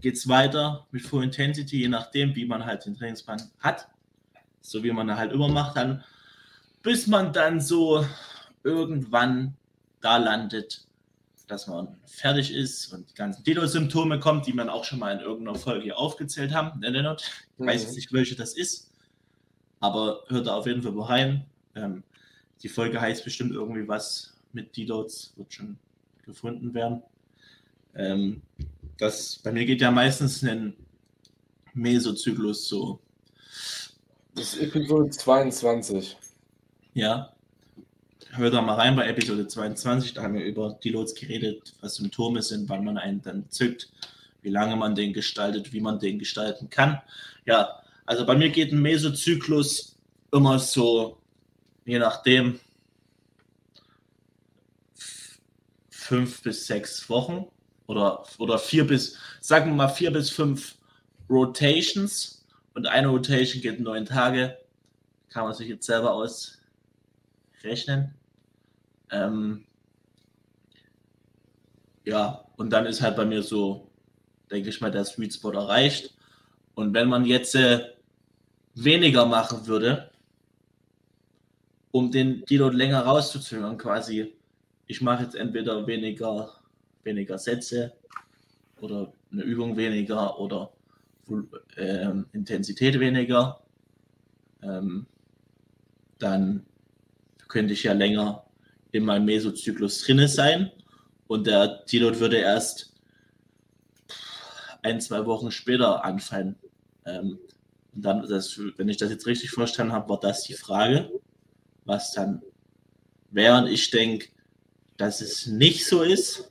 [0.00, 3.88] geht es weiter mit Full Intensity, je nachdem, wie man halt den Trainingsplan hat.
[4.60, 6.04] So wie man halt immer macht, dann
[6.82, 8.04] bis man dann so
[8.64, 9.54] irgendwann
[10.00, 10.86] da landet,
[11.46, 15.20] dass man fertig ist und die ganzen Dilo-Symptome kommt, die man auch schon mal in
[15.20, 16.80] irgendeiner Folge aufgezählt haben.
[16.80, 16.88] Ne?
[16.88, 17.66] Ich mhm.
[17.66, 18.90] weiß jetzt nicht, welche das ist,
[19.80, 21.44] aber hört da auf jeden Fall rein.
[21.74, 22.02] Ähm,
[22.62, 25.78] die Folge heißt bestimmt irgendwie was mit Deloads, wird schon
[26.24, 27.02] gefunden werden.
[27.94, 28.42] Ähm,
[28.98, 30.74] das, bei mir geht ja meistens ein
[31.74, 33.00] Mesozyklus so.
[34.34, 36.16] Das ist Episode 22.
[36.94, 37.32] Ja.
[38.32, 42.42] Hört da mal rein bei Episode 22, da haben wir über Deloads geredet, was Symptome
[42.42, 43.90] sind, wann man einen dann zückt,
[44.42, 47.00] wie lange man den gestaltet, wie man den gestalten kann.
[47.46, 49.96] Ja, also bei mir geht ein Mesozyklus
[50.32, 51.18] immer so,
[51.84, 52.60] je nachdem,
[55.90, 57.46] fünf bis sechs Wochen
[57.86, 60.76] oder, oder vier bis, sagen wir mal vier bis fünf
[61.28, 64.58] Rotations und eine Rotation geht neun Tage.
[65.30, 66.12] Kann man sich jetzt selber
[67.62, 68.14] ausrechnen.
[69.10, 69.64] Ähm,
[72.04, 73.90] ja, und dann ist halt bei mir so,
[74.50, 76.14] denke ich mal, der Sweet Spot erreicht.
[76.74, 77.80] Und wenn man jetzt äh,
[78.74, 80.10] weniger machen würde,
[81.90, 84.32] um den Deload länger rauszuzögern, quasi,
[84.86, 86.62] ich mache jetzt entweder weniger
[87.04, 87.92] weniger Sätze
[88.80, 90.72] oder eine Übung weniger oder
[91.76, 93.60] ähm, Intensität weniger,
[94.62, 95.06] ähm,
[96.18, 96.64] dann
[97.52, 98.46] könnte ich ja länger
[98.92, 100.72] in meinem Mesozyklus drinne sein
[101.26, 102.94] und der Deload würde erst
[104.80, 106.56] ein, zwei Wochen später anfallen.
[107.04, 107.38] Ähm,
[107.94, 111.10] und dann, das, wenn ich das jetzt richtig verstanden habe, war das die Frage,
[111.84, 112.42] was dann
[113.30, 113.58] wäre.
[113.58, 114.28] Und ich denke,
[114.96, 116.50] dass es nicht so ist,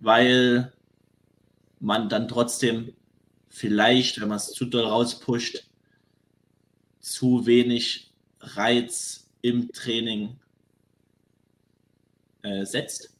[0.00, 0.72] weil
[1.78, 2.92] man dann trotzdem
[3.48, 5.68] vielleicht, wenn man es zu doll rauspusht,
[6.98, 10.36] zu wenig Reiz im Training
[12.42, 13.10] äh, setzt.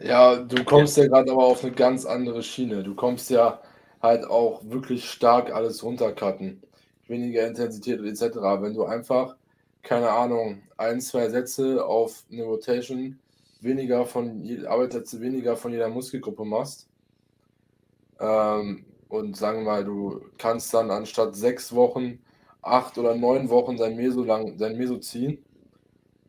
[0.00, 2.84] Ja, du kommst ja, ja gerade aber auf eine ganz andere Schiene.
[2.84, 3.60] Du kommst ja
[4.00, 6.62] halt auch wirklich stark alles runtercutten.
[7.08, 8.36] Weniger Intensität etc.
[8.60, 9.34] Wenn du einfach,
[9.82, 13.18] keine Ahnung, ein, zwei Sätze auf eine Rotation
[13.60, 16.88] weniger von Arbeitsplätze weniger von jeder Muskelgruppe machst.
[18.20, 22.20] Ähm, und sagen wir mal, du kannst dann anstatt sechs Wochen,
[22.62, 25.44] acht oder neun Wochen dein Meso lang, dein Meso ziehen.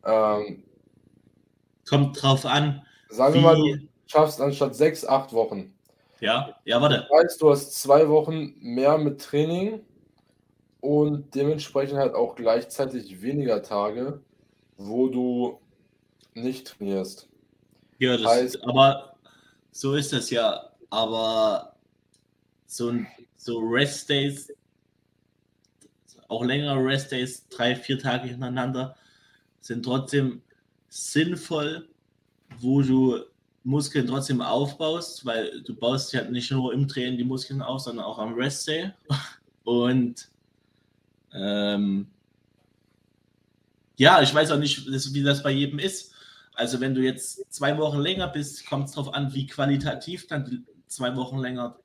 [0.06, 0.64] Ähm,
[1.88, 2.86] Kommt drauf an.
[3.10, 5.74] Sagen wir mal, du schaffst anstatt sechs, acht Wochen.
[6.20, 7.08] Ja, ja, warte.
[7.10, 9.82] Das heißt, du hast zwei Wochen mehr mit Training
[10.82, 14.22] und dementsprechend halt auch gleichzeitig weniger Tage,
[14.78, 15.60] wo du
[16.34, 17.28] nicht trainierst.
[18.00, 19.16] Ja, das heißt, aber
[19.72, 20.70] so ist das ja.
[20.90, 21.76] Aber
[22.66, 22.94] so,
[23.36, 24.52] so Rest Days,
[26.30, 28.96] auch längere Rest Days, drei, vier Tage hintereinander,
[29.60, 30.42] sind trotzdem
[30.88, 31.90] sinnvoll,
[32.60, 33.20] wo du
[33.64, 38.06] Muskeln trotzdem aufbaust, weil du baust ja nicht nur im Training die Muskeln auf, sondern
[38.06, 38.92] auch am Rest Day.
[39.64, 40.30] Und
[41.34, 42.08] ähm,
[43.98, 46.14] ja, ich weiß auch nicht, wie das bei jedem ist.
[46.54, 50.46] Also wenn du jetzt zwei Wochen länger bist, kommt es darauf an, wie qualitativ dann
[50.46, 51.78] die zwei Wochen länger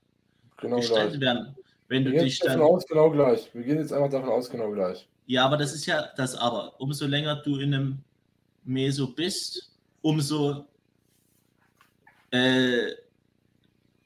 [0.57, 1.57] genau gestaltet werden.
[1.95, 2.69] Wenn Wir du gehen dich davon dann.
[2.69, 3.49] aus, genau gleich.
[3.55, 5.07] Wir gehen jetzt einfach davon aus, genau gleich.
[5.27, 6.73] Ja, aber das ist ja das Aber.
[6.81, 7.99] Umso länger du in einem
[8.65, 9.71] Meso bist,
[10.03, 10.65] umso
[12.33, 12.89] äh,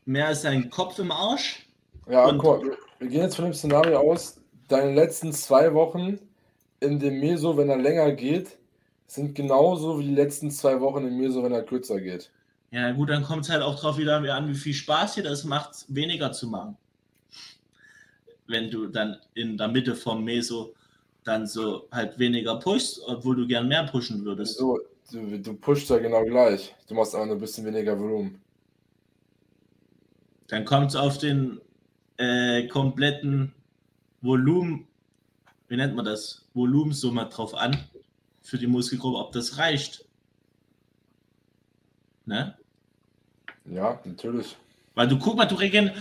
[0.05, 1.66] mehr ist dein Kopf im Arsch.
[2.09, 6.18] Ja, Und- wir- wir gehen jetzt von dem Szenario aus, deine letzten zwei Wochen
[6.81, 8.57] in dem Meso, wenn er länger geht,
[9.07, 12.31] sind genauso wie die letzten zwei Wochen im Meso, wenn er kürzer geht.
[12.70, 15.44] Ja, gut, dann kommt es halt auch drauf wieder an, wie viel Spaß dir das
[15.44, 16.77] macht, weniger zu machen.
[18.49, 20.75] Wenn du dann in der Mitte vom Meso
[21.25, 24.57] dann so halt weniger pushst, obwohl du gern mehr pushen würdest.
[24.57, 24.81] So,
[25.13, 26.75] du, du pushst ja genau gleich.
[26.89, 28.41] Du machst einfach nur ein bisschen weniger Volumen.
[30.49, 31.61] Dann kommt es auf den
[32.17, 33.53] äh, kompletten
[34.23, 34.89] Volumen,
[35.69, 36.47] wie nennt man das?
[36.55, 37.77] Volumensumme drauf an
[38.43, 40.07] für die Muskelgruppe, ob das reicht.
[42.25, 42.57] Ne?
[43.67, 44.57] Ja, natürlich.
[44.95, 45.93] Weil du guck mal, du regen,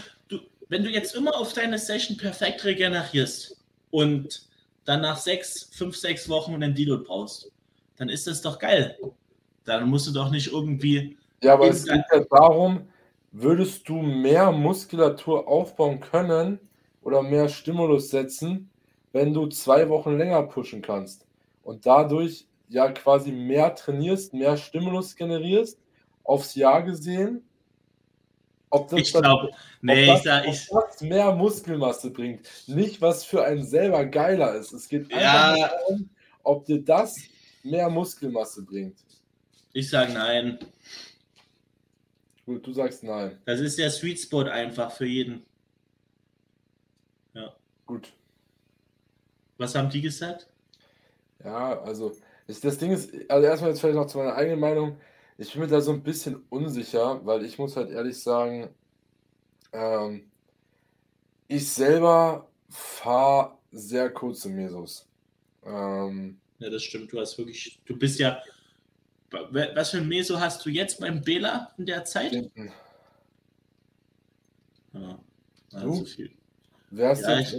[0.69, 3.57] wenn du jetzt immer auf deine Session perfekt regenerierst
[3.91, 4.47] und
[4.85, 7.51] dann nach sechs, fünf, sechs Wochen einen Deload brauchst,
[7.97, 8.97] dann ist das doch geil.
[9.65, 11.17] Dann musst du doch nicht irgendwie.
[11.41, 12.87] Ja, aber es geht ja darum,
[13.31, 16.59] würdest du mehr Muskulatur aufbauen können
[17.01, 18.69] oder mehr Stimulus setzen,
[19.11, 21.25] wenn du zwei Wochen länger pushen kannst
[21.63, 25.79] und dadurch ja quasi mehr trainierst, mehr Stimulus generierst,
[26.23, 27.43] aufs Jahr gesehen
[28.69, 29.51] ob das, Ich glaube,
[29.81, 32.47] nee, ob ich sag, ob das mehr Muskelmasse bringt.
[32.67, 34.73] Nicht, was für einen selber geiler ist.
[34.73, 35.67] Es geht einfach Ja.
[35.69, 36.09] darum,
[36.43, 37.15] ob dir das
[37.63, 38.97] mehr Muskelmasse bringt.
[39.73, 40.59] ich sag nein.
[42.45, 43.39] Gut, du sagst nein.
[43.45, 45.45] Das ist der Sweet Spot einfach für jeden.
[47.85, 48.11] Gut.
[49.57, 50.47] Was haben die gesagt?
[51.43, 52.15] Ja, also
[52.47, 54.99] das Ding ist, also erstmal jetzt vielleicht noch zu meiner eigenen Meinung.
[55.37, 58.69] Ich bin mir da so ein bisschen unsicher, weil ich muss halt ehrlich sagen,
[59.71, 60.31] ähm,
[61.47, 65.07] ich selber fahre sehr kurze Mesos.
[65.63, 67.13] Ähm, Ja, das stimmt.
[67.13, 68.41] Du hast wirklich, du bist ja.
[69.29, 72.31] Was für ein Meso hast du jetzt beim Bela in der Zeit?
[72.31, 72.71] hinten.
[74.93, 75.19] Ja,
[75.71, 75.93] ja, Du?
[75.93, 76.31] so viel.
[76.89, 77.55] Wer ist Ja, ich-?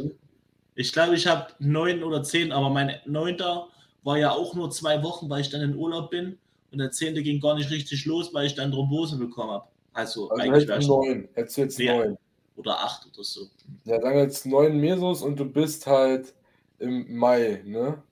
[0.74, 3.68] Ich glaube, ich habe neun oder zehn, aber mein neunter
[4.02, 6.38] war ja auch nur zwei Wochen, weil ich dann in Urlaub bin.
[6.70, 9.68] Und der zehnte ging gar nicht richtig los, weil ich dann Thrombose bekommen habe.
[9.92, 11.28] Also, Also eigentlich hättest du neun.
[11.34, 12.18] Hättest du jetzt neun.
[12.56, 13.48] oder acht oder so.
[13.84, 16.34] Ja, dann jetzt neun Mesos und du bist halt
[16.78, 18.02] im Mai, ne?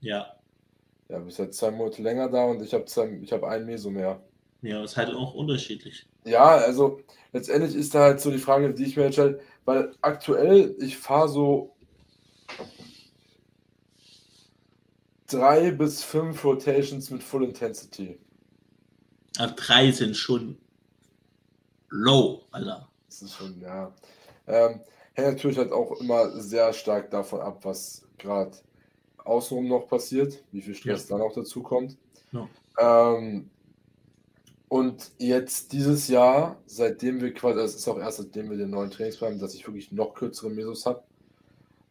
[0.00, 0.36] Ja,
[1.08, 4.20] Ja, bist halt zwei Monate länger da und ich habe hab ein Meso mehr.
[4.62, 6.06] ja, ist halt auch unterschiedlich.
[6.24, 7.00] Ja, also
[7.32, 10.96] letztendlich ist da halt so die Frage, die ich mir jetzt stelle, weil aktuell ich
[10.98, 11.75] fahre so
[15.26, 18.18] drei bis fünf Rotations mit Full Intensity.
[19.38, 20.58] Aber drei sind schon
[21.88, 22.88] low, Alter.
[23.06, 23.92] Das ist schon, ja.
[24.46, 24.80] Ähm,
[25.14, 28.56] hängt natürlich halt auch immer sehr stark davon ab, was gerade
[29.24, 31.96] außenrum noch passiert, wie viel Stress dann auch dazu kommt.
[32.32, 32.48] Ja.
[32.78, 33.50] Ähm,
[34.68, 38.70] und jetzt dieses Jahr, seitdem wir quasi, also es ist auch erst seitdem wir den
[38.70, 41.02] neuen Trainingsplan haben, dass ich wirklich noch kürzere Mesos habe,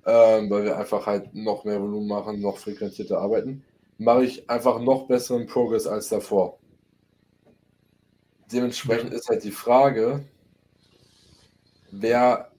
[0.06, 3.64] ähm, weil wir einfach halt noch mehr Volumen machen, noch frequentierter arbeiten,
[3.98, 6.60] mache ich einfach noch besseren Progress als davor.
[8.52, 10.24] Dementsprechend ist halt die Frage,
[11.92, 12.52] wer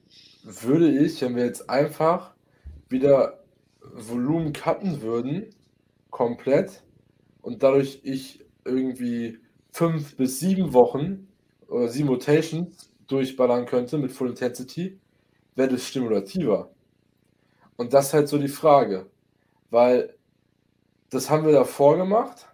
[0.42, 2.34] würde ich, wenn wir jetzt einfach
[2.88, 3.44] wieder
[3.80, 5.54] Volumen cutten würden,
[6.10, 6.82] komplett,
[7.42, 9.38] und dadurch ich irgendwie
[9.70, 11.28] fünf bis sieben Wochen
[11.68, 14.98] oder sieben Rotations durchballern könnte mit Full Intensity,
[15.54, 16.70] wäre das stimulativer.
[17.76, 19.06] Und das ist halt so die Frage,
[19.70, 20.14] weil
[21.10, 22.48] das haben wir davor gemacht,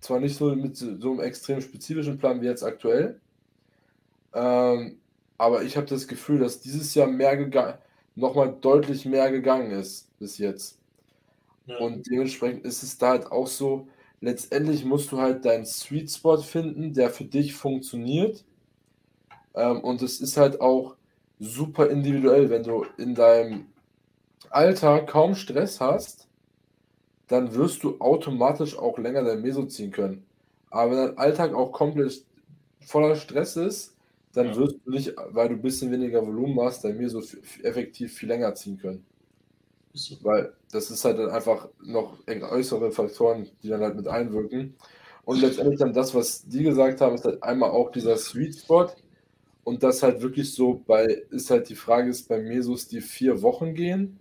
[0.00, 3.20] zwar nicht so mit so einem extrem spezifischen Plan wie jetzt aktuell,
[4.34, 5.00] ähm,
[5.38, 7.78] aber ich habe das Gefühl, dass dieses Jahr mehr gegangen,
[8.14, 10.78] nochmal deutlich mehr gegangen ist bis jetzt.
[11.66, 11.78] Ja.
[11.78, 13.88] Und dementsprechend ist es da halt auch so,
[14.20, 18.44] letztendlich musst du halt deinen Sweet Spot finden, der für dich funktioniert.
[19.54, 20.96] Ähm, und es ist halt auch
[21.38, 23.66] super individuell, wenn du in deinem
[24.52, 26.28] Alltag kaum Stress hast,
[27.28, 30.26] dann wirst du automatisch auch länger dein Meso ziehen können.
[30.70, 32.24] Aber wenn dein Alltag auch komplett
[32.80, 33.96] voller Stress ist,
[34.32, 34.56] dann Ja.
[34.56, 37.20] wirst du nicht, weil du ein bisschen weniger Volumen hast, dein Meso
[37.62, 39.06] effektiv viel länger ziehen können.
[39.94, 40.16] So.
[40.22, 44.76] Weil das ist halt dann einfach noch äußere Faktoren, die dann halt mit einwirken.
[45.24, 48.88] Und letztendlich dann das, was die gesagt haben, ist halt einmal auch dieser Sweet Spot.
[49.64, 53.42] Und das halt wirklich so bei, ist halt die Frage, ist bei Mesos, die vier
[53.42, 54.20] Wochen gehen,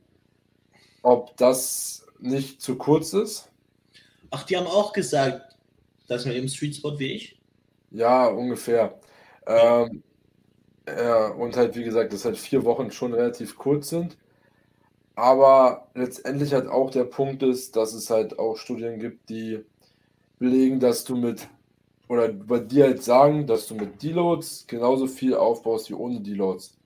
[1.05, 3.51] ob das nicht zu kurz ist.
[4.31, 5.55] Ach, die haben auch gesagt,
[6.07, 7.39] dass man im Street Spot wie ich.
[7.91, 8.99] Ja, ungefähr.
[9.45, 10.03] Ähm,
[10.87, 14.17] ja, und halt, wie gesagt, dass halt vier Wochen schon relativ kurz sind.
[15.15, 19.63] Aber letztendlich halt auch der Punkt ist, dass es halt auch Studien gibt, die
[20.39, 21.47] belegen, dass du mit,
[22.09, 26.77] oder bei dir halt sagen, dass du mit Deloads genauso viel aufbaust wie ohne Deloads.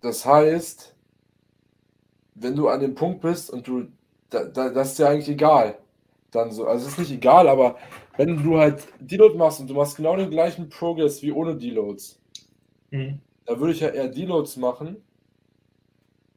[0.00, 0.95] Das heißt,
[2.36, 3.88] wenn du an dem Punkt bist und du,
[4.30, 5.78] da, da, das ist ja eigentlich egal.
[6.32, 7.78] Dann so, also es ist nicht egal, aber
[8.16, 12.20] wenn du halt Deload machst und du machst genau den gleichen Progress wie ohne Deloads,
[12.92, 13.20] Mhm.
[13.46, 15.02] da würde ich ja eher Deloads machen.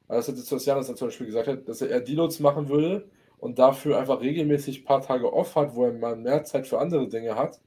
[0.08, 3.10] Also das ist, was Janis zum Beispiel gesagt hat, dass er eher Deloads machen würde
[3.38, 6.80] und dafür einfach regelmäßig ein paar Tage off hat, wo er mal mehr Zeit für
[6.80, 7.62] andere Dinge hat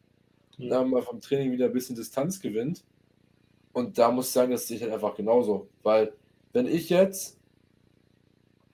[0.59, 0.71] und Ja.
[0.71, 2.85] dann mal vom Training wieder ein bisschen Distanz gewinnt.
[3.73, 5.71] Und da muss ich sagen, das sehe ich halt einfach genauso.
[5.83, 6.15] Weil
[6.53, 7.42] wenn ich jetzt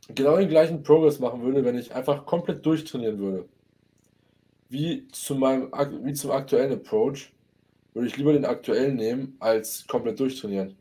[0.08, 3.48] genau den gleichen Progress machen würde, wenn ich einfach komplett durchtrainieren würde,
[4.68, 5.70] wie, zu meinem,
[6.04, 7.32] wie zum aktuellen Approach,
[7.94, 10.76] würde ich lieber den aktuellen nehmen, als komplett durchtrainieren.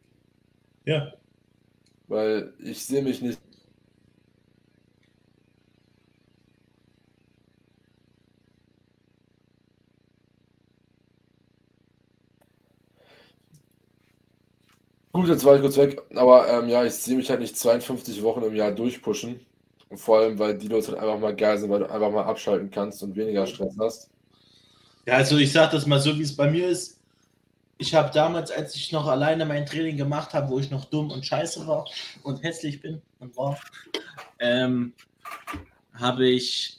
[0.85, 1.13] ja.
[2.09, 3.37] Weil ich sehe mich nicht.
[15.17, 18.21] Gut, jetzt war ich kurz weg, aber ähm, ja, ich sehe mich halt nicht 52
[18.21, 19.39] Wochen im Jahr durchpushen.
[19.89, 22.25] Und vor allem, weil die Leute halt einfach mal geil sind, weil du einfach mal
[22.25, 24.11] abschalten kannst und weniger Stress hast.
[25.07, 26.99] Ja, also ich sage das mal so, wie es bei mir ist.
[27.79, 31.09] ich habe damals, als ich noch alleine mein Training gemacht habe, wo ich noch dumm
[31.09, 31.87] und scheiße war
[32.21, 33.59] und hässlich bin und war,
[34.37, 34.93] ähm,
[35.95, 36.77] habe ich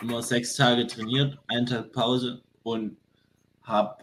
[0.00, 2.96] immer sechs Tage trainiert, einen Tag Pause und
[3.64, 3.96] habe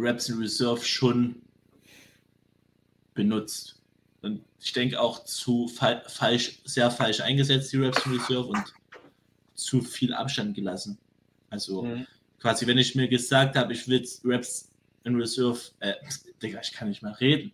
[0.00, 1.36] Reps in Reserve schon
[3.14, 3.80] benutzt.
[4.22, 8.74] Und ich denke auch zu fa falsch, sehr falsch eingesetzt, die Reps in Reserve und
[9.54, 10.98] zu viel Abstand gelassen.
[11.50, 12.06] Also mhm.
[12.38, 14.70] quasi, wenn ich mir gesagt habe, ich will Reps
[15.04, 15.94] in Reserve, äh,
[16.42, 17.52] Digga, ich kann nicht mehr reden.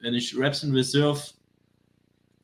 [0.00, 1.20] Wenn ich Reps in Reserve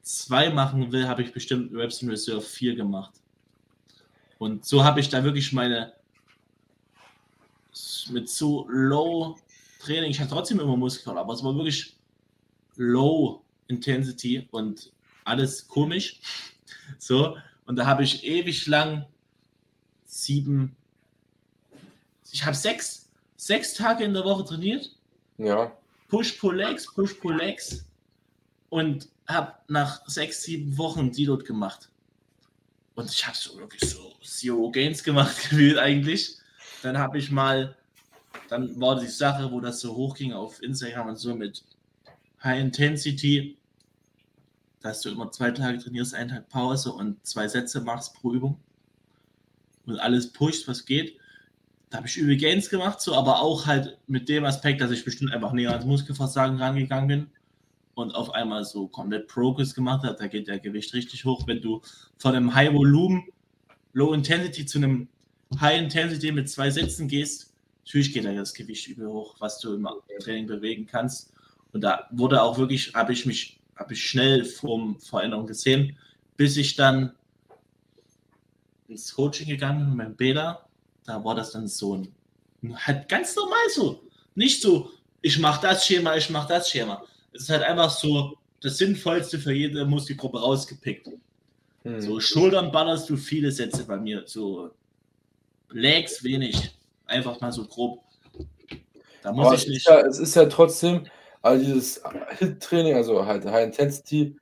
[0.03, 3.15] 2 machen will, habe ich bestimmt Reps in Reserve 4 gemacht.
[4.39, 5.93] Und so habe ich da wirklich meine
[8.11, 9.37] mit so low
[9.81, 11.97] Training, ich hatte trotzdem immer Muskeln, aber es war wirklich
[12.77, 14.93] low Intensity und
[15.25, 16.21] alles komisch.
[16.99, 19.07] So, und da habe ich ewig lang
[20.05, 20.77] sieben,
[22.33, 24.91] ich habe sechs, sechs Tage in der Woche trainiert.
[25.39, 25.73] Ja.
[26.09, 27.85] Push-Pull-Legs, Push-Pull-Legs
[28.69, 31.89] und habe nach sechs, sieben Wochen Deload gemacht.
[32.95, 36.37] Und ich habe so wirklich so Zero Gains gemacht, gefühlt eigentlich.
[36.83, 37.77] Dann habe ich mal,
[38.49, 41.65] dann war die Sache, wo das so hochging auf Instagram und so mit
[42.43, 43.57] High Intensity,
[44.81, 48.59] dass du immer zwei Tage trainierst, einen Tag Pause und zwei Sätze machst pro Übung
[49.87, 51.19] und alles pusht, was geht.
[51.91, 55.05] Da habe ich übel Gains gemacht, so, aber auch halt mit dem Aspekt, dass ich
[55.05, 57.31] bestimmt einfach näher ans Muskelversagen rangegangen bin
[57.95, 60.17] und auf einmal so komplett Progress gemacht habe.
[60.19, 61.47] Da geht der Gewicht richtig hoch.
[61.47, 61.83] Wenn du
[62.17, 63.25] von einem High Volume,
[63.93, 65.09] Low Intensity zu einem
[65.61, 67.53] High Intensity mit zwei Sätzen gehst,
[67.85, 69.89] natürlich geht da das Gewicht übel hoch, was du im
[70.21, 71.33] Training bewegen kannst.
[71.73, 75.97] Und da wurde auch wirklich, habe ich mich, habe ich schnell vom Veränderung gesehen,
[76.37, 77.13] bis ich dann
[78.89, 80.67] ins Coaching gegangen bin mit Bela.
[81.05, 82.15] Da war das dann so ein,
[82.75, 84.03] halt ganz normal so.
[84.35, 84.91] Nicht so,
[85.21, 87.03] ich mache das Schema, ich mache das Schema.
[87.33, 91.09] Es ist halt einfach so das Sinnvollste für jede Muskelgruppe rausgepickt.
[91.83, 92.01] Hm.
[92.01, 94.23] So Schultern ballerst du viele Sätze bei mir.
[94.27, 94.71] So
[95.73, 96.77] Legs wenig.
[97.07, 98.03] Einfach mal so grob.
[99.23, 99.87] Da muss Aber ich nicht.
[99.87, 101.07] Ja, es ist ja trotzdem,
[101.41, 102.03] also dieses
[102.39, 104.37] Hit-Training, also halt High Intensity,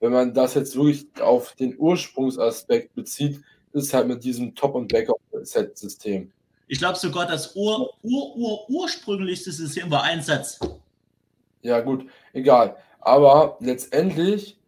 [0.00, 3.40] wenn man das jetzt wirklich auf den Ursprungsaspekt bezieht,
[3.72, 6.30] ist halt mit diesem Top- und Backup-Set-System.
[6.66, 10.58] Ich glaube sogar, das Ur, Ur, Ur, ursprünglichste System war Einsatz.
[11.62, 12.76] Ja, gut, egal.
[13.00, 14.58] Aber letztendlich,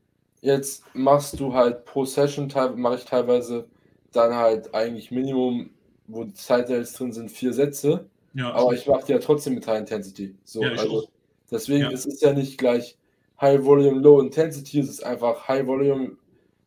[0.40, 3.68] jetzt machst du halt pro Session, mache ich teilweise
[4.12, 5.70] dann halt eigentlich Minimum,
[6.06, 8.08] wo die Zeitteils drin sind, vier Sätze.
[8.34, 10.34] Ja, aber ich mache die ja trotzdem mit High Intensity.
[10.44, 11.08] So, ja, also,
[11.50, 11.90] deswegen ja.
[11.90, 12.96] es ist ja nicht gleich
[13.40, 16.16] High Volume, Low Intensity, es ist einfach High Volume,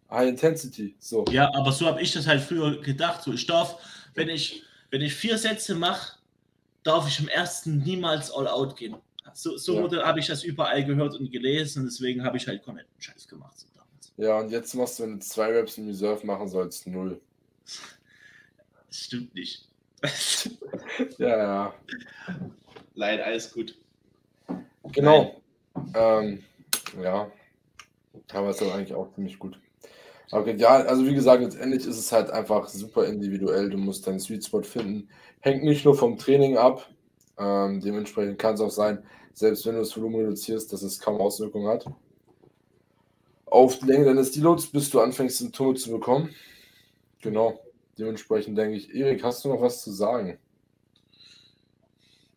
[0.09, 0.95] High Intensity.
[0.99, 1.25] So.
[1.29, 3.23] Ja, aber so habe ich das halt früher gedacht.
[3.23, 3.77] So, ich darf,
[4.15, 6.17] wenn ich, wenn ich vier Sätze mache,
[6.83, 8.95] darf ich im ersten niemals all out gehen.
[9.33, 10.03] So, so ja.
[10.03, 13.59] habe ich das überall gehört und gelesen und deswegen habe ich halt kompletten Scheiß gemacht.
[13.59, 13.67] So
[14.17, 17.21] ja, und jetzt machst du, wenn du zwei Raps im Reserve machen sollst, null.
[18.87, 19.67] Das stimmt nicht.
[21.17, 21.73] ja, ja.
[22.95, 23.75] Leider, alles gut.
[24.91, 25.41] Genau.
[25.93, 26.43] Ähm,
[27.01, 27.31] ja.
[28.33, 29.59] Aber es ist eigentlich auch ziemlich gut.
[30.31, 33.69] Okay, ja, also wie gesagt, letztendlich ist es halt einfach super individuell.
[33.69, 35.07] Du musst deinen Sweet Spot finden.
[35.39, 36.89] Hängt nicht nur vom Training ab.
[37.37, 41.21] Ähm, dementsprechend kann es auch sein, selbst wenn du das Volumen reduzierst, dass es kaum
[41.21, 41.85] Auswirkungen hat.
[43.45, 46.33] Auf die Länge deines Deloads, bis du anfängst, Symptome zu bekommen.
[47.21, 47.59] Genau.
[47.97, 50.37] Dementsprechend denke ich, Erik, hast du noch was zu sagen?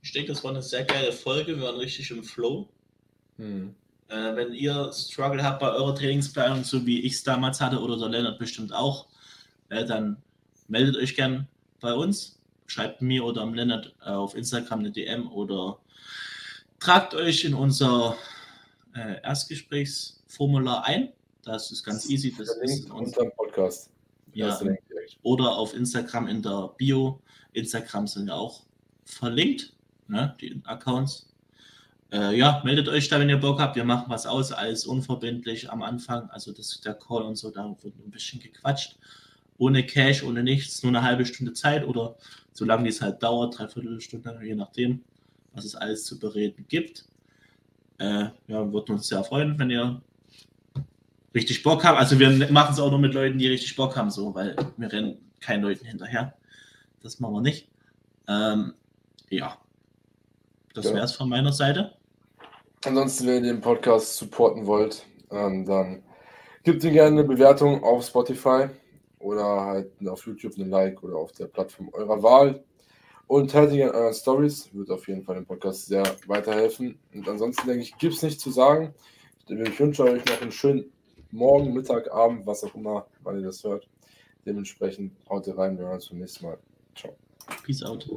[0.03, 1.57] Ich denke, das war eine sehr geile Folge.
[1.57, 2.69] Wir waren richtig im Flow.
[3.37, 3.75] Hm.
[4.09, 7.99] Äh, wenn ihr Struggle habt bei eurer Trainingsplanung, so wie ich es damals hatte oder
[7.99, 9.07] der Lennart bestimmt auch,
[9.69, 10.17] äh, dann
[10.69, 11.47] meldet euch gern
[11.81, 12.39] bei uns.
[12.67, 15.79] Schreibt mir oder am Lennart äh, auf Instagram eine DM oder
[16.79, 18.17] tragt euch in unser
[18.95, 21.13] äh, Erstgesprächsformular ein.
[21.45, 22.35] Das ist ganz easy.
[22.37, 23.91] Das ist in unserem Podcast.
[24.33, 24.59] Ja,
[25.23, 27.21] oder auf Instagram in der Bio.
[27.53, 28.63] Instagram sind ja auch
[29.05, 29.75] verlinkt,
[30.09, 31.33] ne, die Accounts.
[32.13, 33.77] Äh, ja, meldet euch da, wenn ihr Bock habt.
[33.77, 36.29] Wir machen was aus, alles unverbindlich am Anfang.
[36.31, 38.97] Also das, der Call und so, da wird ein bisschen gequatscht.
[39.59, 42.17] Ohne Cash, ohne nichts, nur eine halbe Stunde Zeit oder
[42.53, 45.05] solange es halt dauert, dreiviertel Stunde, je nachdem
[45.53, 47.05] was es alles zu bereden gibt.
[47.99, 50.01] Äh, ja, würden uns sehr freuen, wenn ihr
[51.35, 51.99] richtig Bock habt.
[51.99, 54.93] Also wir machen es auch nur mit Leuten, die richtig Bock haben, so, weil wir
[54.93, 56.35] rennen keinen Leuten hinterher.
[57.03, 57.69] Das machen wir nicht.
[58.29, 58.75] Ähm,
[59.31, 59.59] ja,
[60.75, 60.95] das ja.
[60.95, 61.97] wäre es von meiner Seite.
[62.85, 66.03] Ansonsten, wenn ihr den Podcast supporten wollt, ähm, dann
[66.63, 68.69] gebt ihm gerne eine Bewertung auf Spotify
[69.19, 72.65] oder halt auf YouTube eine Like oder auf der Plattform eurer Wahl.
[73.27, 76.99] Und teilt ihn an euren Stories, wird auf jeden Fall dem Podcast sehr weiterhelfen.
[77.15, 78.93] Und ansonsten denke ich, gibt es nichts zu sagen.
[79.47, 80.91] Ich wünsche euch noch einen schönen
[81.33, 83.89] Morgen, Mittag, Abend, was auch immer, wann ihr das hört.
[84.45, 86.59] Dementsprechend haut ihr rein, wir hören uns beim nächsten Mal.
[86.97, 87.15] Ciao.
[87.65, 88.09] Peace out.